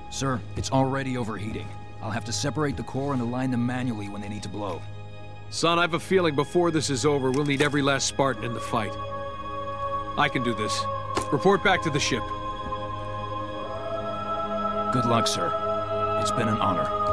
Sir, 0.09 0.39
it's 0.55 0.71
already 0.71 1.17
overheating. 1.17 1.67
I'll 2.01 2.11
have 2.11 2.25
to 2.25 2.33
separate 2.33 2.77
the 2.77 2.83
core 2.83 3.13
and 3.13 3.21
align 3.21 3.51
them 3.51 3.65
manually 3.65 4.09
when 4.09 4.21
they 4.21 4.29
need 4.29 4.43
to 4.43 4.49
blow. 4.49 4.81
Son, 5.49 5.79
I 5.79 5.81
have 5.81 5.93
a 5.93 5.99
feeling 5.99 6.35
before 6.35 6.71
this 6.71 6.89
is 6.89 7.05
over, 7.05 7.31
we'll 7.31 7.45
need 7.45 7.61
every 7.61 7.81
last 7.81 8.07
Spartan 8.07 8.43
in 8.43 8.53
the 8.53 8.59
fight. 8.59 8.91
I 10.17 10.29
can 10.31 10.43
do 10.43 10.53
this. 10.53 10.83
Report 11.31 11.63
back 11.63 11.81
to 11.83 11.89
the 11.89 11.99
ship. 11.99 12.23
Good 14.93 15.05
luck, 15.05 15.27
sir. 15.27 15.51
It's 16.21 16.31
been 16.31 16.47
an 16.47 16.57
honor. 16.57 17.06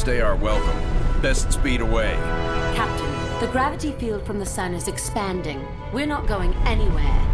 Not 0.00 0.08
outstay 0.08 0.20
our 0.22 0.36
welcome. 0.36 1.20
Best 1.20 1.52
speed 1.52 1.82
away. 1.82 2.14
Captain, 2.74 3.40
the 3.40 3.52
gravity 3.52 3.92
field 3.92 4.24
from 4.24 4.38
the 4.38 4.46
sun 4.46 4.72
is 4.72 4.88
expanding. 4.88 5.62
We're 5.92 6.06
not 6.06 6.26
going 6.26 6.54
anywhere. 6.64 7.26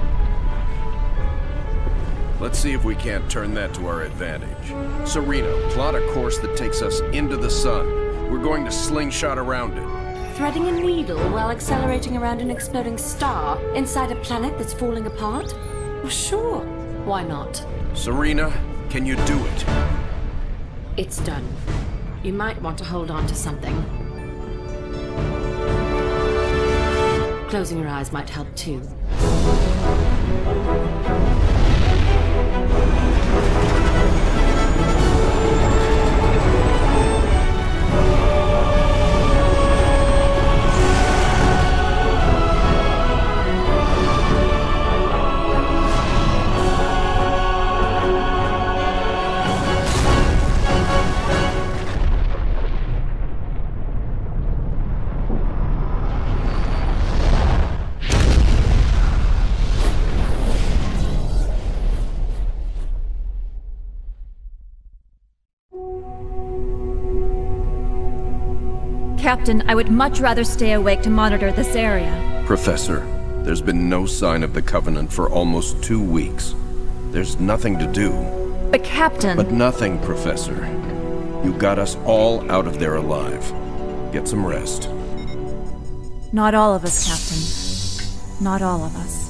Let's 2.40 2.58
see 2.58 2.72
if 2.72 2.84
we 2.84 2.96
can't 2.96 3.30
turn 3.30 3.54
that 3.54 3.72
to 3.74 3.86
our 3.86 4.02
advantage. 4.02 4.74
Serina, 5.08 5.48
plot 5.70 5.94
a 5.94 6.00
course 6.12 6.38
that 6.38 6.56
takes 6.56 6.82
us 6.82 6.98
into 7.12 7.36
the 7.36 7.48
sun. 7.48 7.86
We're 8.32 8.42
going 8.42 8.64
to 8.64 8.72
slingshot 8.72 9.38
around 9.38 9.78
it. 9.78 10.34
Threading 10.34 10.66
a 10.66 10.72
needle 10.72 11.20
while 11.30 11.52
accelerating 11.52 12.16
around 12.16 12.40
an 12.40 12.50
exploding 12.50 12.98
star 12.98 13.62
inside 13.76 14.10
a 14.10 14.16
planet 14.16 14.58
that's 14.58 14.74
falling 14.74 15.06
apart? 15.06 15.54
Well, 16.02 16.08
sure. 16.08 16.62
Why 17.04 17.22
not? 17.22 17.64
Serina, 17.94 18.52
can 18.90 19.06
you 19.06 19.14
do 19.24 19.38
it? 19.44 19.64
It's 20.96 21.18
done. 21.18 21.46
You 22.26 22.32
might 22.32 22.60
want 22.60 22.76
to 22.78 22.84
hold 22.84 23.08
on 23.12 23.24
to 23.28 23.36
something. 23.36 23.72
Closing 27.48 27.78
your 27.78 27.86
eyes 27.86 28.10
might 28.12 28.28
help 28.28 28.52
too. 28.56 28.82
Captain, 69.26 69.68
I 69.68 69.74
would 69.74 69.90
much 69.90 70.20
rather 70.20 70.44
stay 70.44 70.74
awake 70.74 71.02
to 71.02 71.10
monitor 71.10 71.50
this 71.50 71.74
area. 71.74 72.44
Professor, 72.46 73.00
there's 73.42 73.60
been 73.60 73.88
no 73.88 74.06
sign 74.06 74.44
of 74.44 74.54
the 74.54 74.62
Covenant 74.62 75.12
for 75.12 75.28
almost 75.28 75.82
two 75.82 76.00
weeks. 76.00 76.54
There's 77.10 77.40
nothing 77.40 77.76
to 77.80 77.88
do. 77.88 78.12
But 78.70 78.84
Captain... 78.84 79.36
But 79.36 79.50
nothing, 79.50 80.00
Professor. 80.02 80.54
You 81.42 81.52
got 81.58 81.76
us 81.76 81.96
all 82.04 82.48
out 82.52 82.68
of 82.68 82.78
there 82.78 82.94
alive. 82.94 83.42
Get 84.12 84.28
some 84.28 84.46
rest. 84.46 84.88
Not 86.32 86.54
all 86.54 86.76
of 86.76 86.84
us, 86.84 87.08
Captain. 87.08 88.44
Not 88.44 88.62
all 88.62 88.84
of 88.84 88.94
us. 88.94 89.25